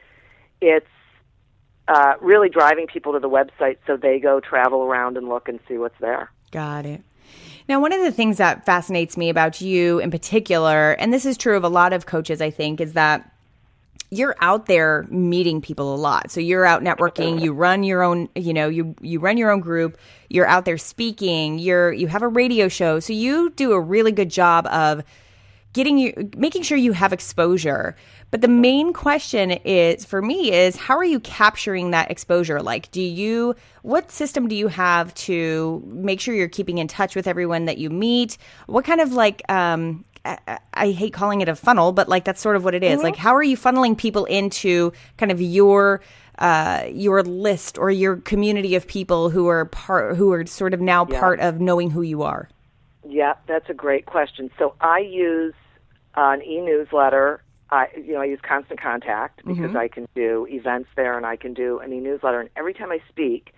it's 0.60 0.86
uh, 1.86 2.14
really 2.20 2.48
driving 2.48 2.86
people 2.86 3.12
to 3.12 3.20
the 3.20 3.28
website 3.28 3.76
so 3.86 3.96
they 3.96 4.18
go 4.18 4.40
travel 4.40 4.82
around 4.82 5.16
and 5.16 5.28
look 5.28 5.48
and 5.48 5.60
see 5.68 5.78
what's 5.78 5.98
there. 6.00 6.30
Got 6.50 6.84
it. 6.84 7.02
Now, 7.68 7.80
one 7.80 7.92
of 7.92 8.02
the 8.02 8.12
things 8.12 8.36
that 8.38 8.66
fascinates 8.66 9.16
me 9.16 9.30
about 9.30 9.60
you 9.60 9.98
in 10.00 10.10
particular, 10.10 10.92
and 10.92 11.12
this 11.12 11.24
is 11.24 11.36
true 11.36 11.56
of 11.56 11.64
a 11.64 11.68
lot 11.68 11.92
of 11.92 12.06
coaches, 12.06 12.42
I 12.42 12.50
think, 12.50 12.80
is 12.80 12.92
that 12.94 13.33
you're 14.14 14.36
out 14.40 14.66
there 14.66 15.06
meeting 15.10 15.60
people 15.60 15.94
a 15.94 15.96
lot. 15.96 16.30
So 16.30 16.40
you're 16.40 16.64
out 16.64 16.82
networking, 16.82 17.42
you 17.42 17.52
run 17.52 17.82
your 17.82 18.02
own, 18.02 18.28
you 18.34 18.54
know, 18.54 18.68
you 18.68 18.94
you 19.00 19.18
run 19.18 19.36
your 19.36 19.50
own 19.50 19.60
group, 19.60 19.98
you're 20.28 20.46
out 20.46 20.64
there 20.64 20.78
speaking, 20.78 21.58
you're 21.58 21.92
you 21.92 22.06
have 22.06 22.22
a 22.22 22.28
radio 22.28 22.68
show. 22.68 23.00
So 23.00 23.12
you 23.12 23.50
do 23.50 23.72
a 23.72 23.80
really 23.80 24.12
good 24.12 24.30
job 24.30 24.66
of 24.68 25.02
getting 25.72 25.98
you 25.98 26.30
making 26.36 26.62
sure 26.62 26.78
you 26.78 26.92
have 26.92 27.12
exposure. 27.12 27.96
But 28.30 28.40
the 28.40 28.48
main 28.48 28.92
question 28.92 29.50
is 29.50 30.04
for 30.04 30.22
me 30.22 30.52
is 30.52 30.76
how 30.76 30.96
are 30.96 31.04
you 31.04 31.18
capturing 31.20 31.90
that 31.90 32.10
exposure? 32.10 32.62
Like 32.62 32.90
do 32.92 33.02
you 33.02 33.56
what 33.82 34.12
system 34.12 34.48
do 34.48 34.54
you 34.54 34.68
have 34.68 35.12
to 35.14 35.82
make 35.86 36.20
sure 36.20 36.34
you're 36.34 36.48
keeping 36.48 36.78
in 36.78 36.86
touch 36.86 37.16
with 37.16 37.26
everyone 37.26 37.64
that 37.64 37.78
you 37.78 37.90
meet? 37.90 38.38
What 38.66 38.84
kind 38.84 39.00
of 39.00 39.12
like 39.12 39.42
um 39.48 40.04
I, 40.24 40.58
I 40.72 40.90
hate 40.90 41.12
calling 41.12 41.40
it 41.40 41.48
a 41.48 41.54
funnel, 41.54 41.92
but 41.92 42.08
like 42.08 42.24
that's 42.24 42.40
sort 42.40 42.56
of 42.56 42.64
what 42.64 42.74
it 42.74 42.82
is. 42.82 43.02
Like 43.02 43.16
how 43.16 43.34
are 43.34 43.42
you 43.42 43.56
funneling 43.56 43.96
people 43.96 44.24
into 44.24 44.92
kind 45.18 45.30
of 45.30 45.40
your 45.40 46.00
uh, 46.38 46.84
your 46.90 47.22
list 47.22 47.78
or 47.78 47.90
your 47.90 48.16
community 48.16 48.74
of 48.74 48.86
people 48.86 49.30
who 49.30 49.46
are 49.48 49.66
part 49.66 50.16
who 50.16 50.32
are 50.32 50.44
sort 50.46 50.74
of 50.74 50.80
now 50.80 51.06
Yeah. 51.08 51.20
part 51.20 51.40
of 51.40 51.60
knowing 51.60 51.90
who 51.90 52.02
you 52.02 52.22
are? 52.22 52.48
Yeah, 53.06 53.34
that's 53.46 53.68
a 53.68 53.74
great 53.74 54.06
question. 54.06 54.50
So 54.58 54.74
I 54.80 54.98
use 55.00 55.54
uh, 56.16 56.30
an 56.34 56.42
e-newsletter. 56.42 57.42
I, 57.70 57.88
you 57.96 58.14
know, 58.14 58.20
I 58.20 58.24
use 58.26 58.40
Constant 58.42 58.80
Contact 58.80 59.44
because 59.44 59.70
Mm-hmm. 59.70 59.76
I 59.76 59.88
can 59.88 60.08
do 60.14 60.46
events 60.48 60.88
there, 60.96 61.16
and 61.16 61.26
I 61.26 61.36
can 61.36 61.54
do 61.54 61.80
an 61.80 61.92
e-newsletter. 61.92 62.40
And 62.40 62.50
every 62.56 62.72
time 62.72 62.90
I 62.92 63.00
speak, 63.08 63.52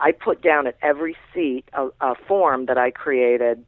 I 0.00 0.12
put 0.12 0.42
down 0.42 0.66
at 0.66 0.76
every 0.80 1.16
seat 1.34 1.64
a, 1.72 1.88
a 2.00 2.14
form 2.26 2.66
that 2.66 2.78
I 2.78 2.90
created 2.90 3.64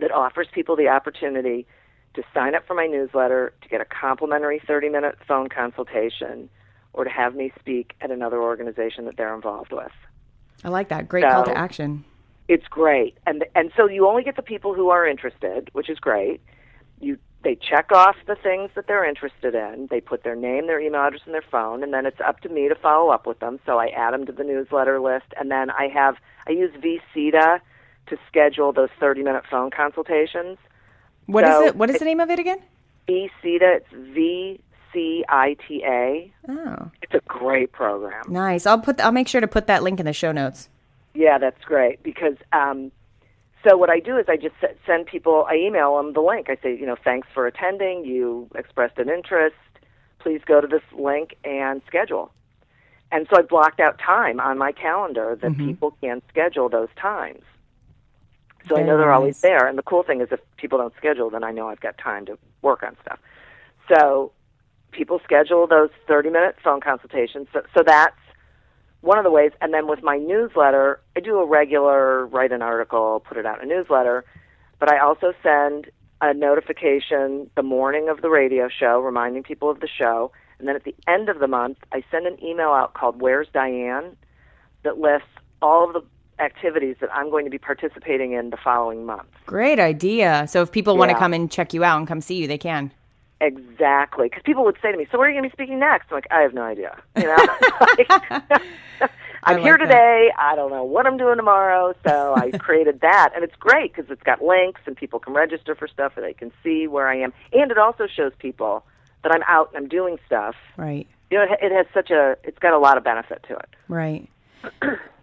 that 0.00 0.10
offers 0.10 0.46
people 0.52 0.76
the 0.76 0.88
opportunity 0.88 1.66
to 2.14 2.22
sign 2.34 2.54
up 2.54 2.66
for 2.66 2.74
my 2.74 2.86
newsletter, 2.86 3.52
to 3.62 3.68
get 3.68 3.80
a 3.80 3.84
complimentary 3.84 4.60
30-minute 4.60 5.18
phone 5.26 5.48
consultation, 5.48 6.48
or 6.92 7.04
to 7.04 7.10
have 7.10 7.34
me 7.34 7.52
speak 7.58 7.94
at 8.00 8.10
another 8.10 8.42
organization 8.42 9.04
that 9.04 9.16
they're 9.16 9.34
involved 9.34 9.72
with. 9.72 9.92
I 10.64 10.68
like 10.68 10.88
that. 10.88 11.08
Great 11.08 11.24
call 11.24 11.44
to 11.44 11.56
action. 11.56 12.04
It's 12.48 12.66
great, 12.66 13.16
and 13.26 13.44
and 13.54 13.70
so 13.76 13.86
you 13.86 14.08
only 14.08 14.24
get 14.24 14.36
the 14.36 14.42
people 14.42 14.74
who 14.74 14.88
are 14.88 15.06
interested, 15.06 15.68
which 15.74 15.90
is 15.90 15.98
great. 15.98 16.40
You 16.98 17.18
they 17.44 17.54
check 17.54 17.92
off 17.92 18.16
the 18.26 18.34
things 18.34 18.70
that 18.74 18.88
they're 18.88 19.08
interested 19.08 19.54
in. 19.54 19.86
They 19.90 20.00
put 20.00 20.24
their 20.24 20.34
name, 20.34 20.66
their 20.66 20.80
email 20.80 21.02
address, 21.02 21.22
and 21.24 21.34
their 21.34 21.44
phone, 21.48 21.82
and 21.82 21.92
then 21.92 22.04
it's 22.06 22.20
up 22.26 22.40
to 22.40 22.48
me 22.48 22.68
to 22.68 22.74
follow 22.74 23.10
up 23.10 23.26
with 23.26 23.38
them. 23.38 23.60
So 23.64 23.78
I 23.78 23.88
add 23.88 24.12
them 24.12 24.26
to 24.26 24.32
the 24.32 24.42
newsletter 24.42 24.98
list, 24.98 25.26
and 25.38 25.50
then 25.50 25.70
I 25.70 25.88
have 25.88 26.16
I 26.46 26.52
use 26.52 26.72
VCita 26.74 27.60
to 28.10 28.18
schedule 28.28 28.72
those 28.72 28.90
thirty 29.00 29.22
minute 29.22 29.44
phone 29.50 29.70
consultations. 29.70 30.58
What 31.26 31.44
is 31.44 31.50
So- 31.50 31.66
it? 31.66 31.76
What 31.76 31.90
is 31.90 31.98
the 31.98 32.04
name 32.04 32.20
of 32.20 32.30
it 32.30 32.38
again? 32.38 32.58
VCita, 33.08 33.76
it's 33.78 33.86
V 33.92 34.60
C 34.92 35.24
I 35.28 35.56
T 35.66 35.82
A. 35.84 36.32
Oh, 36.48 36.90
It's 37.02 37.14
a 37.14 37.20
great 37.26 37.72
program. 37.72 38.24
nice. 38.28 38.66
I'll 38.66 38.80
put. 38.80 39.00
I'll 39.00 39.12
make 39.12 39.28
sure 39.28 39.40
to 39.40 39.48
put 39.48 39.66
that 39.66 39.82
link 39.82 40.00
in 40.00 40.06
the 40.06 40.12
show 40.12 40.32
notes. 40.32 40.68
Yeah, 41.14 41.38
that's 41.38 41.62
great 41.64 42.02
because 42.02 42.34
um, 42.52 42.92
so 43.66 43.76
what 43.76 43.90
I 43.90 43.98
do 44.00 44.16
is 44.16 44.26
I 44.28 44.36
just 44.36 44.54
send 44.86 45.06
people, 45.06 45.46
I 45.48 45.56
email 45.56 45.96
them 45.96 46.12
the 46.12 46.20
link. 46.20 46.48
I 46.48 46.56
say, 46.62 46.76
you 46.76 46.86
know, 46.86 46.96
thanks 47.02 47.26
for 47.34 47.46
attending. 47.46 48.04
You 48.04 48.48
expressed 48.54 48.98
an 48.98 49.08
interest. 49.08 49.56
Please 50.20 50.40
go 50.46 50.60
to 50.60 50.66
this 50.66 50.82
link 50.96 51.34
and 51.44 51.82
schedule. 51.86 52.30
And 53.10 53.26
so 53.30 53.38
I 53.38 53.42
blocked 53.42 53.80
out 53.80 53.98
time 53.98 54.38
on 54.38 54.58
my 54.58 54.70
calendar 54.70 55.36
that 55.40 55.56
people 55.56 55.92
can 56.02 56.20
schedule 56.28 56.68
those 56.68 56.88
times. 57.00 57.42
So 58.68 58.76
I 58.76 58.82
know 58.82 58.98
they're 58.98 59.12
always 59.12 59.40
there. 59.40 59.66
And 59.66 59.78
the 59.78 59.82
cool 59.82 60.02
thing 60.02 60.20
is 60.20 60.28
if 60.30 60.40
people 60.56 60.78
don't 60.78 60.94
schedule, 60.96 61.30
then 61.30 61.44
I 61.44 61.50
know 61.50 61.68
I've 61.68 61.80
got 61.80 61.98
time 61.98 62.26
to 62.26 62.38
work 62.62 62.82
on 62.82 62.96
stuff. 63.02 63.18
So 63.92 64.32
people 64.92 65.20
schedule 65.24 65.66
those 65.66 65.90
30 66.06 66.30
minute 66.30 66.56
phone 66.62 66.80
consultations. 66.80 67.48
So, 67.52 67.62
so 67.74 67.82
that's 67.84 68.16
one 69.00 69.18
of 69.18 69.24
the 69.24 69.30
ways. 69.30 69.52
And 69.60 69.72
then 69.72 69.86
with 69.86 70.02
my 70.02 70.16
newsletter, 70.16 71.00
I 71.16 71.20
do 71.20 71.38
a 71.38 71.46
regular 71.46 72.26
write 72.26 72.52
an 72.52 72.62
article, 72.62 73.20
put 73.26 73.36
it 73.36 73.46
out 73.46 73.62
in 73.62 73.70
a 73.70 73.74
newsletter, 73.74 74.24
but 74.78 74.90
I 74.92 74.98
also 74.98 75.32
send 75.42 75.90
a 76.20 76.34
notification 76.34 77.48
the 77.54 77.62
morning 77.62 78.08
of 78.08 78.22
the 78.22 78.28
radio 78.28 78.68
show 78.68 79.00
reminding 79.00 79.44
people 79.44 79.70
of 79.70 79.80
the 79.80 79.88
show. 79.88 80.32
And 80.58 80.66
then 80.66 80.74
at 80.74 80.84
the 80.84 80.94
end 81.06 81.28
of 81.28 81.38
the 81.38 81.46
month, 81.46 81.78
I 81.92 82.02
send 82.10 82.26
an 82.26 82.42
email 82.42 82.70
out 82.70 82.94
called 82.94 83.20
Where's 83.20 83.46
Diane 83.52 84.16
that 84.82 84.98
lists 84.98 85.28
all 85.62 85.86
of 85.86 85.92
the 85.92 86.02
activities 86.40 86.96
that 87.00 87.12
I'm 87.14 87.30
going 87.30 87.44
to 87.44 87.50
be 87.50 87.58
participating 87.58 88.32
in 88.32 88.50
the 88.50 88.56
following 88.56 89.06
month. 89.06 89.28
Great 89.46 89.78
idea. 89.78 90.46
So 90.48 90.62
if 90.62 90.72
people 90.72 90.96
want 90.96 91.10
to 91.10 91.18
come 91.18 91.32
and 91.32 91.50
check 91.50 91.72
you 91.74 91.84
out 91.84 91.98
and 91.98 92.06
come 92.06 92.20
see 92.20 92.36
you, 92.36 92.46
they 92.46 92.58
can. 92.58 92.92
Exactly, 93.40 94.28
because 94.28 94.42
people 94.44 94.64
would 94.64 94.76
say 94.82 94.90
to 94.90 94.98
me, 94.98 95.06
"So 95.12 95.18
where 95.18 95.28
are 95.28 95.30
you 95.30 95.38
going 95.38 95.48
to 95.48 95.56
be 95.56 95.62
speaking 95.62 95.78
next?" 95.78 96.08
I'm 96.10 96.16
like, 96.16 96.26
"I 96.32 96.40
have 96.40 96.54
no 96.54 96.62
idea." 96.62 96.98
You 97.16 97.24
know, 97.24 97.36
I'm 99.44 99.54
like 99.54 99.62
here 99.62 99.78
that. 99.78 99.84
today. 99.84 100.32
I 100.36 100.56
don't 100.56 100.70
know 100.70 100.82
what 100.82 101.06
I'm 101.06 101.16
doing 101.16 101.36
tomorrow. 101.36 101.94
So 102.04 102.34
I 102.36 102.50
created 102.58 103.00
that, 103.02 103.30
and 103.36 103.44
it's 103.44 103.54
great 103.54 103.94
because 103.94 104.10
it's 104.10 104.24
got 104.24 104.42
links 104.42 104.80
and 104.86 104.96
people 104.96 105.20
can 105.20 105.34
register 105.34 105.76
for 105.76 105.86
stuff 105.86 106.14
and 106.16 106.24
they 106.24 106.32
can 106.32 106.50
see 106.64 106.88
where 106.88 107.06
I 107.06 107.16
am, 107.16 107.32
and 107.52 107.70
it 107.70 107.78
also 107.78 108.08
shows 108.08 108.32
people 108.40 108.84
that 109.22 109.32
I'm 109.32 109.42
out 109.46 109.68
and 109.72 109.84
I'm 109.84 109.88
doing 109.88 110.18
stuff. 110.26 110.56
Right. 110.76 111.06
You 111.30 111.38
know, 111.38 111.44
it, 111.44 111.58
it 111.62 111.72
has 111.72 111.86
such 111.92 112.10
a, 112.10 112.36
it's 112.44 112.58
got 112.58 112.72
a 112.72 112.78
lot 112.78 112.96
of 112.96 113.04
benefit 113.04 113.44
to 113.48 113.54
it. 113.54 113.68
Right. 113.88 114.28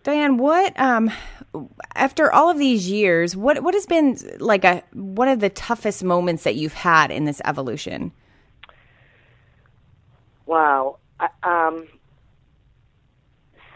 Diane, 0.04 0.38
what 0.38 0.80
um 0.80 1.12
after 1.96 2.32
all 2.32 2.50
of 2.50 2.58
these 2.58 2.90
years, 2.90 3.36
what 3.36 3.64
what 3.64 3.74
has 3.74 3.86
been 3.86 4.18
like 4.40 4.64
a 4.64 4.84
one 4.94 5.28
of 5.28 5.40
the 5.40 5.50
toughest 5.50 6.04
moments 6.04 6.44
that 6.44 6.56
you've 6.56 6.74
had 6.74 7.12
in 7.12 7.26
this 7.26 7.42
evolution? 7.46 8.12
Wow. 10.46 10.98
Um, 11.44 11.88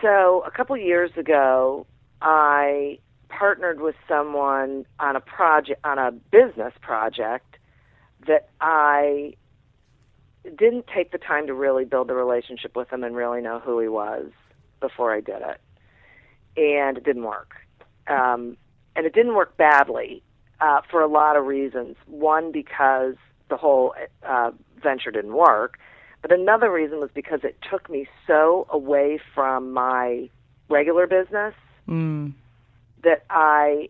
so 0.02 0.44
a 0.46 0.52
couple 0.52 0.78
years 0.78 1.12
ago, 1.18 1.88
I 2.22 3.00
partnered 3.30 3.82
with 3.82 3.96
someone 4.08 4.86
on 5.00 5.16
a 5.16 5.22
project, 5.22 5.84
on 5.84 5.98
a 5.98 6.12
business 6.12 6.74
project 6.82 7.58
that 8.28 8.50
I 8.62 9.36
didn't 10.44 10.86
take 10.94 11.12
the 11.12 11.18
time 11.18 11.48
to 11.48 11.54
really 11.54 11.86
build 11.86 12.08
the 12.08 12.14
relationship 12.14 12.76
with 12.76 12.92
him 12.92 13.04
and 13.04 13.16
really 13.16 13.42
know 13.42 13.60
who 13.60 13.80
he 13.80 13.88
was 13.88 14.32
before 14.80 15.14
I 15.14 15.20
did 15.22 15.42
it. 15.42 15.62
And 16.58 16.98
it 16.98 17.04
didn't 17.04 17.24
work. 17.24 17.56
Um, 18.08 18.58
and 18.96 19.06
it 19.06 19.14
didn't 19.14 19.36
work 19.36 19.56
badly 19.58 20.24
uh, 20.60 20.82
for 20.90 21.02
a 21.02 21.08
lot 21.08 21.38
of 21.38 21.46
reasons. 21.46 21.96
One, 22.08 22.52
because 22.52 23.16
the 23.50 23.58
whole 23.58 23.94
uh, 24.24 24.52
venture 24.82 25.12
didn't 25.12 25.34
work. 25.34 25.80
But 26.22 26.32
another 26.32 26.72
reason 26.72 27.00
was 27.00 27.10
because 27.14 27.42
it 27.44 27.58
took 27.70 27.90
me 27.90 28.08
so 28.28 28.68
away 28.70 29.20
from 29.34 29.72
my 29.72 30.30
regular 30.70 31.08
business 31.08 31.54
Mm. 31.88 32.34
that 33.04 33.24
I 33.32 33.90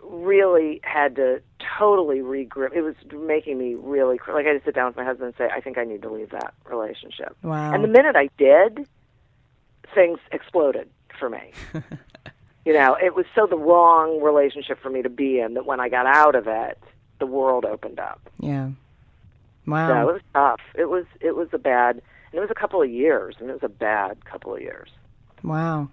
really 0.00 0.80
had 0.84 1.16
to 1.16 1.42
totally 1.78 2.18
regrip. 2.18 2.72
It 2.72 2.82
was 2.82 2.94
making 3.12 3.58
me 3.58 3.74
really 3.74 4.16
cr- 4.18 4.32
like 4.32 4.46
I 4.46 4.50
had 4.50 4.60
to 4.60 4.64
sit 4.64 4.74
down 4.76 4.86
with 4.86 4.96
my 4.96 5.04
husband 5.04 5.26
and 5.28 5.34
say, 5.36 5.52
I 5.52 5.60
think 5.60 5.76
I 5.76 5.82
need 5.84 6.02
to 6.02 6.10
leave 6.12 6.30
that 6.30 6.54
relationship. 6.66 7.36
Wow. 7.42 7.72
And 7.72 7.82
the 7.82 7.88
minute 7.88 8.14
I 8.14 8.28
did, 8.38 8.86
things 9.94 10.18
exploded 10.32 10.88
for 11.18 11.28
me. 11.28 11.52
you 12.64 12.72
know, 12.72 12.96
it 13.02 13.14
was 13.14 13.26
so 13.34 13.46
the 13.46 13.56
wrong 13.56 14.20
relationship 14.22 14.78
for 14.80 14.90
me 14.90 15.02
to 15.02 15.10
be 15.10 15.40
in 15.40 15.54
that 15.54 15.66
when 15.66 15.80
I 15.80 15.88
got 15.88 16.06
out 16.06 16.34
of 16.34 16.46
it, 16.46 16.78
the 17.18 17.26
world 17.26 17.64
opened 17.64 17.98
up. 17.98 18.28
yeah. 18.40 18.70
Wow. 19.66 19.88
So 19.88 20.08
it 20.08 20.12
was 20.12 20.22
tough. 20.32 20.60
It 20.76 20.88
was 20.88 21.04
it 21.20 21.34
was 21.34 21.48
a 21.52 21.58
bad 21.58 21.96
and 21.96 22.34
it 22.34 22.40
was 22.40 22.50
a 22.50 22.54
couple 22.54 22.80
of 22.80 22.88
years 22.88 23.34
and 23.40 23.50
it 23.50 23.52
was 23.52 23.64
a 23.64 23.68
bad 23.68 24.24
couple 24.24 24.54
of 24.54 24.60
years. 24.60 24.90
Wow. 25.42 25.88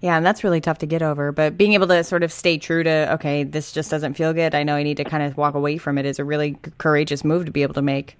Yeah, 0.00 0.16
and 0.16 0.24
that's 0.24 0.42
really 0.42 0.60
tough 0.60 0.78
to 0.78 0.86
get 0.86 1.02
over. 1.02 1.30
But 1.30 1.58
being 1.58 1.74
able 1.74 1.86
to 1.88 2.02
sort 2.04 2.22
of 2.22 2.32
stay 2.32 2.56
true 2.56 2.82
to, 2.82 3.12
okay, 3.14 3.44
this 3.44 3.72
just 3.72 3.90
doesn't 3.90 4.14
feel 4.14 4.32
good. 4.32 4.54
I 4.54 4.62
know 4.62 4.74
I 4.76 4.82
need 4.82 4.96
to 4.96 5.04
kind 5.04 5.22
of 5.22 5.36
walk 5.36 5.54
away 5.54 5.76
from 5.76 5.98
it 5.98 6.06
is 6.06 6.18
a 6.18 6.24
really 6.24 6.56
courageous 6.78 7.22
move 7.22 7.44
to 7.44 7.52
be 7.52 7.62
able 7.62 7.74
to 7.74 7.82
make. 7.82 8.16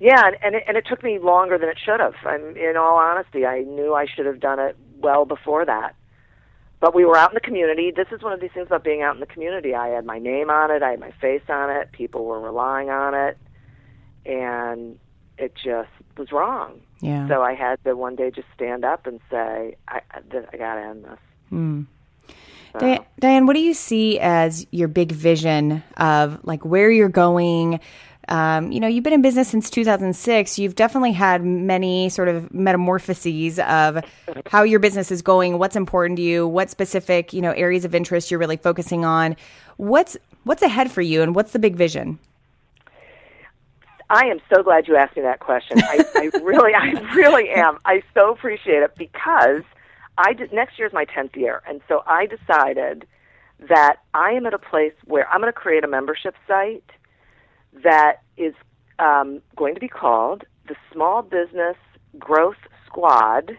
Yeah, 0.00 0.26
and 0.26 0.36
and 0.42 0.54
it, 0.56 0.64
and 0.66 0.76
it 0.76 0.86
took 0.88 1.04
me 1.04 1.18
longer 1.18 1.58
than 1.58 1.68
it 1.68 1.78
should 1.84 2.00
have. 2.00 2.14
I'm 2.24 2.56
in 2.56 2.76
all 2.76 2.96
honesty, 2.96 3.44
I 3.44 3.60
knew 3.60 3.94
I 3.94 4.06
should 4.06 4.26
have 4.26 4.40
done 4.40 4.58
it 4.58 4.76
well 4.98 5.26
before 5.26 5.64
that. 5.66 5.94
But 6.80 6.94
we 6.94 7.04
were 7.04 7.16
out 7.16 7.30
in 7.30 7.34
the 7.34 7.40
community. 7.40 7.92
This 7.94 8.08
is 8.10 8.22
one 8.22 8.32
of 8.32 8.40
these 8.40 8.52
things 8.54 8.68
about 8.68 8.82
being 8.82 9.02
out 9.02 9.14
in 9.14 9.20
the 9.20 9.26
community. 9.26 9.74
I 9.74 9.88
had 9.88 10.06
my 10.06 10.18
name 10.18 10.48
on 10.48 10.70
it, 10.70 10.82
I 10.82 10.92
had 10.92 11.00
my 11.00 11.12
face 11.20 11.42
on 11.50 11.68
it, 11.68 11.92
people 11.92 12.24
were 12.24 12.40
relying 12.40 12.88
on 12.88 13.14
it, 13.14 13.36
and 14.24 14.98
it 15.36 15.54
just 15.54 15.90
was 16.16 16.32
wrong. 16.32 16.80
Yeah. 17.00 17.28
So 17.28 17.42
I 17.42 17.54
had 17.54 17.82
to 17.84 17.94
one 17.94 18.16
day 18.16 18.30
just 18.30 18.48
stand 18.54 18.86
up 18.86 19.06
and 19.06 19.20
say, 19.30 19.76
I 19.86 20.00
I, 20.10 20.20
got 20.30 20.74
to 20.74 20.80
end 20.80 21.04
this. 21.04 21.18
Mm. 21.52 21.86
So- 22.78 23.04
Diane, 23.18 23.46
what 23.46 23.54
do 23.54 23.60
you 23.60 23.74
see 23.74 24.18
as 24.18 24.66
your 24.70 24.88
big 24.88 25.12
vision 25.12 25.82
of 25.98 26.38
like 26.44 26.64
where 26.64 26.90
you're 26.90 27.08
going? 27.08 27.80
Um, 28.30 28.70
you 28.70 28.78
know, 28.78 28.86
you've 28.86 29.02
been 29.02 29.12
in 29.12 29.22
business 29.22 29.48
since 29.48 29.68
2006. 29.70 30.58
You've 30.58 30.76
definitely 30.76 31.12
had 31.12 31.44
many 31.44 32.08
sort 32.08 32.28
of 32.28 32.54
metamorphoses 32.54 33.58
of 33.58 34.04
how 34.46 34.62
your 34.62 34.78
business 34.78 35.10
is 35.10 35.20
going, 35.20 35.58
what's 35.58 35.74
important 35.74 36.16
to 36.18 36.22
you, 36.22 36.46
what 36.46 36.70
specific 36.70 37.32
you 37.32 37.42
know 37.42 37.50
areas 37.52 37.84
of 37.84 37.94
interest 37.94 38.30
you're 38.30 38.38
really 38.38 38.56
focusing 38.56 39.04
on. 39.04 39.36
What's 39.78 40.16
what's 40.44 40.62
ahead 40.62 40.92
for 40.92 41.02
you, 41.02 41.22
and 41.22 41.34
what's 41.34 41.52
the 41.52 41.58
big 41.58 41.74
vision? 41.74 42.20
I 44.10 44.26
am 44.26 44.40
so 44.52 44.62
glad 44.62 44.88
you 44.88 44.96
asked 44.96 45.16
me 45.16 45.22
that 45.22 45.40
question. 45.40 45.80
I, 45.82 46.04
I 46.16 46.30
really, 46.42 46.74
I 46.74 46.90
really 47.14 47.50
am. 47.50 47.78
I 47.84 48.02
so 48.14 48.32
appreciate 48.32 48.82
it 48.82 48.94
because 48.96 49.62
I 50.18 50.32
did, 50.32 50.52
next 50.52 50.78
year 50.78 50.86
is 50.86 50.92
my 50.92 51.04
tenth 51.04 51.36
year, 51.36 51.62
and 51.68 51.80
so 51.88 52.02
I 52.06 52.26
decided 52.26 53.06
that 53.68 53.96
I 54.14 54.32
am 54.32 54.46
at 54.46 54.54
a 54.54 54.58
place 54.58 54.94
where 55.04 55.28
I'm 55.28 55.40
going 55.40 55.52
to 55.52 55.58
create 55.58 55.84
a 55.84 55.88
membership 55.88 56.34
site 56.46 56.84
that 57.82 58.20
is 58.36 58.54
um, 58.98 59.40
going 59.56 59.74
to 59.74 59.80
be 59.80 59.88
called 59.88 60.44
the 60.68 60.74
Small 60.92 61.22
Business 61.22 61.76
Growth 62.18 62.56
Squad, 62.86 63.56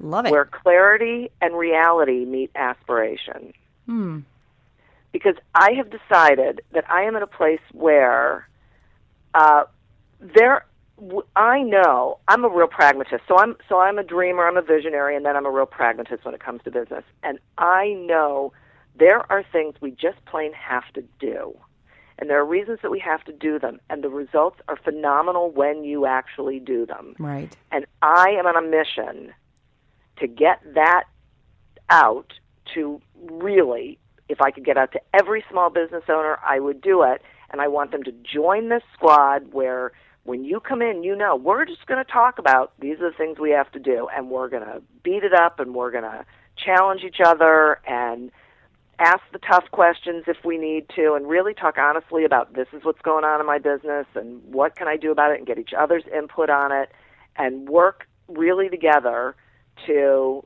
Love 0.00 0.26
it. 0.26 0.30
where 0.32 0.44
clarity 0.44 1.30
and 1.40 1.56
reality 1.56 2.24
meet 2.24 2.50
aspiration. 2.54 3.52
Hmm. 3.86 4.20
Because 5.12 5.36
I 5.54 5.72
have 5.76 5.90
decided 5.90 6.60
that 6.72 6.84
I 6.90 7.02
am 7.02 7.14
at 7.16 7.22
a 7.22 7.26
place 7.26 7.60
where 7.72 8.48
uh, 9.34 9.64
there 10.20 10.64
w- 10.98 11.22
I 11.36 11.62
know 11.62 12.18
I'm 12.28 12.44
a 12.44 12.48
real 12.48 12.66
pragmatist. 12.66 13.22
So 13.28 13.38
I'm 13.38 13.56
so 13.68 13.78
I'm 13.78 13.98
a 13.98 14.02
dreamer, 14.02 14.46
I'm 14.46 14.56
a 14.56 14.62
visionary, 14.62 15.16
and 15.16 15.24
then 15.24 15.36
I'm 15.36 15.46
a 15.46 15.50
real 15.50 15.66
pragmatist 15.66 16.24
when 16.24 16.34
it 16.34 16.40
comes 16.42 16.62
to 16.64 16.70
business. 16.70 17.04
And 17.22 17.38
I 17.58 17.92
know 18.06 18.52
There 18.96 19.30
are 19.30 19.44
things 19.52 19.74
we 19.80 19.90
just 19.92 20.24
plain 20.24 20.52
have 20.52 20.84
to 20.94 21.02
do. 21.18 21.56
And 22.18 22.30
there 22.30 22.38
are 22.40 22.44
reasons 22.44 22.78
that 22.82 22.90
we 22.90 23.00
have 23.00 23.24
to 23.24 23.32
do 23.32 23.58
them. 23.58 23.80
And 23.90 24.04
the 24.04 24.08
results 24.08 24.60
are 24.68 24.76
phenomenal 24.76 25.50
when 25.50 25.84
you 25.84 26.06
actually 26.06 26.60
do 26.60 26.86
them. 26.86 27.16
Right. 27.18 27.54
And 27.72 27.86
I 28.02 28.30
am 28.38 28.46
on 28.46 28.56
a 28.56 28.62
mission 28.62 29.32
to 30.18 30.26
get 30.26 30.60
that 30.74 31.04
out 31.90 32.32
to 32.74 33.00
really, 33.30 33.98
if 34.28 34.40
I 34.40 34.50
could 34.50 34.64
get 34.64 34.76
out 34.76 34.92
to 34.92 35.00
every 35.12 35.44
small 35.50 35.70
business 35.70 36.04
owner, 36.08 36.38
I 36.46 36.60
would 36.60 36.80
do 36.80 37.02
it. 37.02 37.22
And 37.50 37.60
I 37.60 37.68
want 37.68 37.90
them 37.90 38.02
to 38.04 38.12
join 38.12 38.68
this 38.68 38.82
squad 38.94 39.52
where 39.52 39.92
when 40.24 40.44
you 40.44 40.58
come 40.58 40.82
in, 40.82 41.04
you 41.04 41.14
know, 41.14 41.36
we're 41.36 41.64
just 41.66 41.86
going 41.86 42.02
to 42.02 42.10
talk 42.10 42.38
about 42.38 42.72
these 42.80 42.98
are 43.00 43.10
the 43.10 43.16
things 43.16 43.38
we 43.38 43.50
have 43.50 43.70
to 43.72 43.78
do, 43.78 44.08
and 44.16 44.30
we're 44.30 44.48
going 44.48 44.64
to 44.64 44.82
beat 45.02 45.22
it 45.22 45.34
up, 45.34 45.60
and 45.60 45.74
we're 45.74 45.90
going 45.90 46.04
to 46.04 46.24
challenge 46.56 47.02
each 47.04 47.20
other, 47.24 47.78
and 47.86 48.32
ask 48.98 49.20
the 49.32 49.38
tough 49.38 49.64
questions 49.70 50.24
if 50.26 50.38
we 50.44 50.58
need 50.58 50.88
to, 50.96 51.14
and 51.14 51.28
really 51.28 51.54
talk 51.54 51.78
honestly 51.78 52.24
about 52.24 52.54
this 52.54 52.68
is 52.72 52.84
what's 52.84 53.00
going 53.02 53.24
on 53.24 53.40
in 53.40 53.46
my 53.46 53.58
business, 53.58 54.06
and 54.14 54.42
what 54.52 54.76
can 54.76 54.88
I 54.88 54.96
do 54.96 55.10
about 55.10 55.32
it, 55.32 55.38
and 55.38 55.46
get 55.46 55.58
each 55.58 55.72
other's 55.76 56.04
input 56.14 56.50
on 56.50 56.72
it, 56.72 56.90
and 57.36 57.68
work 57.68 58.06
really 58.28 58.68
together 58.68 59.34
to 59.86 60.44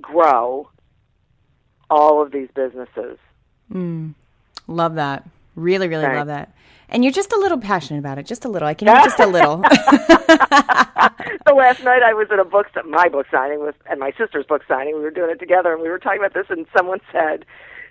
grow 0.00 0.68
all 1.88 2.22
of 2.22 2.32
these 2.32 2.48
businesses. 2.54 3.18
Mm, 3.72 4.14
love 4.66 4.94
that. 4.94 5.28
Really, 5.56 5.88
really 5.88 6.04
Thanks. 6.04 6.18
love 6.18 6.26
that. 6.28 6.54
And 6.88 7.04
you're 7.04 7.12
just 7.12 7.32
a 7.32 7.38
little 7.38 7.58
passionate 7.58 8.00
about 8.00 8.18
it, 8.18 8.26
just 8.26 8.44
a 8.44 8.48
little. 8.48 8.66
I 8.66 8.74
can 8.74 8.88
hear 8.88 8.96
just 8.96 9.20
a 9.20 9.26
little. 9.26 9.62
so 11.46 11.54
last 11.54 11.84
night 11.84 12.02
I 12.02 12.12
was 12.12 12.28
at 12.32 12.40
a 12.40 12.44
book, 12.44 12.66
my 12.84 13.08
book 13.08 13.26
signing 13.30 13.60
with, 13.60 13.76
and 13.88 14.00
my 14.00 14.12
sister's 14.18 14.44
book 14.44 14.62
signing. 14.66 14.96
We 14.96 15.00
were 15.02 15.10
doing 15.10 15.30
it 15.30 15.38
together, 15.38 15.72
and 15.72 15.82
we 15.82 15.88
were 15.88 16.00
talking 16.00 16.18
about 16.18 16.34
this, 16.34 16.46
and 16.50 16.66
someone 16.76 17.00
said, 17.12 17.44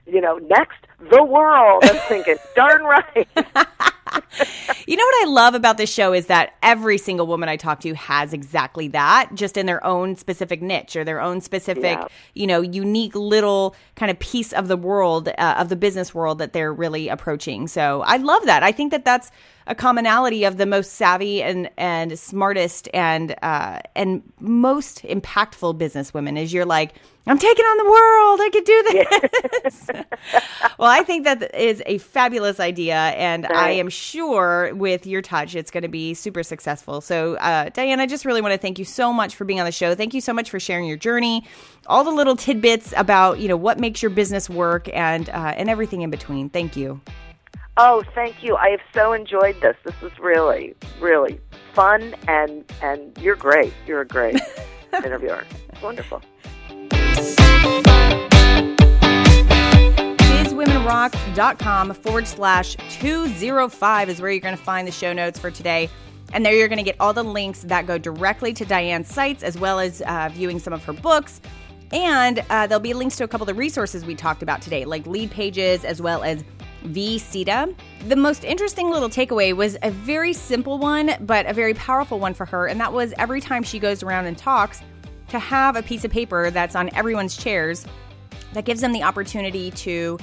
you 0.05 0.21
know, 0.21 0.37
next 0.37 0.77
the 1.11 1.23
world. 1.23 1.83
I'm 1.85 1.95
thinking, 2.07 2.35
darn 2.55 2.83
right. 2.83 3.27
you 4.87 4.95
know 4.97 5.03
what 5.05 5.27
I 5.27 5.29
love 5.29 5.53
about 5.53 5.77
this 5.77 5.91
show 5.91 6.13
is 6.13 6.27
that 6.27 6.53
every 6.63 6.97
single 6.97 7.27
woman 7.27 7.47
I 7.47 7.57
talk 7.57 7.79
to 7.81 7.93
has 7.93 8.33
exactly 8.33 8.87
that, 8.89 9.29
just 9.35 9.55
in 9.57 9.65
their 9.65 9.85
own 9.85 10.15
specific 10.15 10.61
niche 10.61 10.95
or 10.95 11.03
their 11.03 11.21
own 11.21 11.41
specific, 11.41 11.83
Yeah. 11.99 12.07
you 12.33 12.47
know, 12.47 12.61
unique 12.61 13.15
little 13.15 13.75
kind 13.95 14.09
of 14.09 14.17
piece 14.19 14.51
of 14.53 14.67
the 14.67 14.77
world, 14.77 15.29
uh, 15.37 15.55
of 15.57 15.69
the 15.69 15.75
business 15.75 16.13
world 16.15 16.39
that 16.39 16.53
they're 16.53 16.73
really 16.73 17.07
approaching. 17.07 17.67
So 17.67 18.01
I 18.05 18.17
love 18.17 18.45
that. 18.45 18.63
I 18.63 18.71
think 18.71 18.91
that 18.91 19.05
that's 19.05 19.31
a 19.67 19.75
commonality 19.75 20.43
of 20.43 20.57
the 20.57 20.65
most 20.65 20.93
savvy 20.93 21.43
and 21.43 21.69
and 21.77 22.17
smartest 22.17 22.89
and 22.93 23.35
uh, 23.41 23.79
and 23.95 24.23
most 24.39 25.03
impactful 25.03 25.77
businesswomen 25.77 26.37
is 26.37 26.51
you're 26.51 26.65
like 26.65 26.95
I'm 27.29 27.37
taking 27.37 27.65
on 27.65 27.77
the 27.77 27.83
world. 27.85 28.39
I 28.41 28.49
could 28.51 28.63
do 28.63 28.83
this. 29.63 29.89
well, 30.79 30.89
I 30.89 31.03
think 31.03 31.25
that 31.25 31.53
is 31.53 31.83
a 31.85 31.99
fabulous 31.99 32.59
idea, 32.59 32.95
and 32.95 33.45
I 33.45 33.69
am 33.71 33.89
sure 33.89 34.73
with 34.73 35.05
your 35.05 35.21
touch, 35.21 35.53
it's 35.53 35.69
going 35.69 35.83
to 35.83 35.89
be 35.89 36.15
super 36.15 36.41
successful. 36.41 37.01
So, 37.01 37.35
uh, 37.35 37.69
Diane, 37.69 37.99
I 37.99 38.07
just 38.07 38.25
really 38.25 38.41
want 38.41 38.53
to 38.53 38.57
thank 38.57 38.79
you 38.79 38.85
so 38.85 39.13
much 39.13 39.35
for 39.35 39.45
being 39.45 39.59
on 39.59 39.67
the 39.67 39.71
show. 39.71 39.93
Thank 39.93 40.15
you 40.15 40.21
so 40.21 40.33
much 40.33 40.49
for 40.49 40.59
sharing 40.59 40.87
your 40.87 40.97
journey, 40.97 41.43
all 41.85 42.03
the 42.03 42.09
little 42.09 42.35
tidbits 42.35 42.95
about 42.97 43.39
you 43.39 43.47
know 43.47 43.57
what 43.57 43.79
makes 43.79 44.01
your 44.01 44.09
business 44.09 44.49
work, 44.49 44.89
and 44.91 45.29
uh, 45.29 45.53
and 45.55 45.69
everything 45.69 46.01
in 46.01 46.09
between. 46.09 46.49
Thank 46.49 46.75
you. 46.75 46.99
Oh, 47.81 48.03
thank 48.13 48.43
you. 48.43 48.57
I 48.57 48.71
have 48.71 48.81
so 48.93 49.13
enjoyed 49.13 49.55
this. 49.61 49.77
This 49.85 49.95
is 50.01 50.11
really, 50.19 50.75
really 50.99 51.39
fun, 51.73 52.13
and 52.27 52.69
and 52.81 53.17
you're 53.19 53.37
great. 53.37 53.71
You're 53.87 54.01
a 54.01 54.05
great 54.05 54.35
interviewer. 54.93 55.45
It's 55.69 55.81
wonderful. 55.81 56.21
bizwomenrock.com 60.19 61.93
forward 61.93 62.27
slash 62.27 62.75
205 62.99 64.09
is 64.09 64.21
where 64.21 64.29
you're 64.29 64.41
going 64.41 64.57
to 64.57 64.61
find 64.61 64.85
the 64.85 64.91
show 64.91 65.13
notes 65.13 65.39
for 65.39 65.49
today. 65.49 65.89
And 66.33 66.45
there 66.45 66.53
you're 66.53 66.67
going 66.67 66.79
to 66.79 66.83
get 66.83 66.97
all 66.99 67.13
the 67.13 67.23
links 67.23 67.61
that 67.61 67.87
go 67.87 67.97
directly 67.97 68.51
to 68.55 68.65
Diane's 68.65 69.07
sites 69.07 69.41
as 69.41 69.57
well 69.57 69.79
as 69.79 70.01
uh, 70.01 70.27
viewing 70.33 70.59
some 70.59 70.73
of 70.73 70.83
her 70.83 70.91
books. 70.91 71.39
And 71.93 72.43
uh, 72.49 72.67
there'll 72.67 72.81
be 72.81 72.93
links 72.93 73.15
to 73.17 73.23
a 73.23 73.27
couple 73.27 73.43
of 73.43 73.47
the 73.47 73.59
resources 73.59 74.03
we 74.03 74.15
talked 74.15 74.43
about 74.43 74.61
today, 74.61 74.83
like 74.83 75.05
Leadpages 75.05 75.85
as 75.85 76.01
well 76.01 76.23
as 76.23 76.43
VCETA. 76.85 77.75
The 78.07 78.15
most 78.15 78.43
interesting 78.43 78.89
little 78.89 79.09
takeaway 79.09 79.55
was 79.55 79.77
a 79.83 79.91
very 79.91 80.33
simple 80.33 80.77
one, 80.77 81.11
but 81.21 81.45
a 81.45 81.53
very 81.53 81.73
powerful 81.73 82.19
one 82.19 82.33
for 82.33 82.45
her. 82.45 82.67
And 82.67 82.79
that 82.79 82.93
was 82.93 83.13
every 83.17 83.41
time 83.41 83.63
she 83.63 83.79
goes 83.79 84.03
around 84.03 84.25
and 84.25 84.37
talks, 84.37 84.81
to 85.29 85.39
have 85.39 85.75
a 85.75 85.83
piece 85.83 86.03
of 86.03 86.11
paper 86.11 86.51
that's 86.51 86.75
on 86.75 86.93
everyone's 86.95 87.37
chairs 87.37 87.85
that 88.53 88.65
gives 88.65 88.81
them 88.81 88.91
the 88.93 89.03
opportunity 89.03 89.71
to 89.71 90.17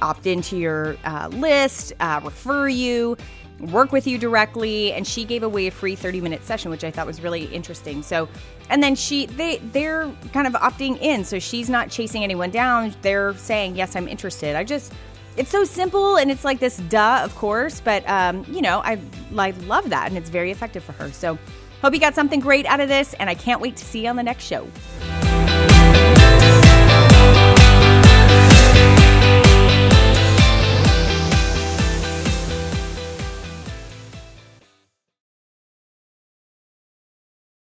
opt 0.00 0.26
into 0.26 0.56
your 0.56 0.96
uh, 1.04 1.28
list, 1.32 1.92
uh, 2.00 2.20
refer 2.24 2.68
you, 2.68 3.16
work 3.60 3.92
with 3.92 4.06
you 4.06 4.18
directly. 4.18 4.92
And 4.92 5.06
she 5.06 5.24
gave 5.24 5.42
away 5.42 5.66
a 5.66 5.70
free 5.70 5.96
30 5.96 6.20
minute 6.20 6.44
session, 6.44 6.70
which 6.70 6.84
I 6.84 6.90
thought 6.90 7.06
was 7.06 7.20
really 7.20 7.44
interesting. 7.46 8.02
So, 8.02 8.28
and 8.70 8.82
then 8.82 8.94
she, 8.94 9.26
they, 9.26 9.58
they're 9.58 10.10
kind 10.32 10.46
of 10.46 10.54
opting 10.54 11.00
in. 11.00 11.24
So 11.24 11.38
she's 11.38 11.68
not 11.68 11.90
chasing 11.90 12.22
anyone 12.22 12.50
down. 12.50 12.94
They're 13.02 13.34
saying, 13.36 13.76
yes, 13.76 13.96
I'm 13.96 14.08
interested. 14.08 14.56
I 14.56 14.64
just, 14.64 14.92
it's 15.36 15.50
so 15.50 15.64
simple 15.64 16.16
and 16.16 16.30
it's 16.30 16.44
like 16.44 16.60
this 16.60 16.76
duh, 16.76 17.20
of 17.24 17.34
course, 17.34 17.80
but 17.80 18.08
um, 18.08 18.44
you 18.48 18.62
know, 18.62 18.80
I, 18.80 18.98
I 19.36 19.50
love 19.50 19.90
that 19.90 20.08
and 20.08 20.16
it's 20.16 20.30
very 20.30 20.50
effective 20.50 20.84
for 20.84 20.92
her. 20.92 21.10
So, 21.10 21.38
hope 21.82 21.92
you 21.92 22.00
got 22.00 22.14
something 22.14 22.40
great 22.40 22.66
out 22.66 22.80
of 22.80 22.88
this, 22.88 23.14
and 23.14 23.28
I 23.28 23.34
can't 23.34 23.60
wait 23.60 23.76
to 23.76 23.84
see 23.84 24.04
you 24.04 24.08
on 24.08 24.16
the 24.16 24.22
next 24.22 24.44
show. 24.44 24.66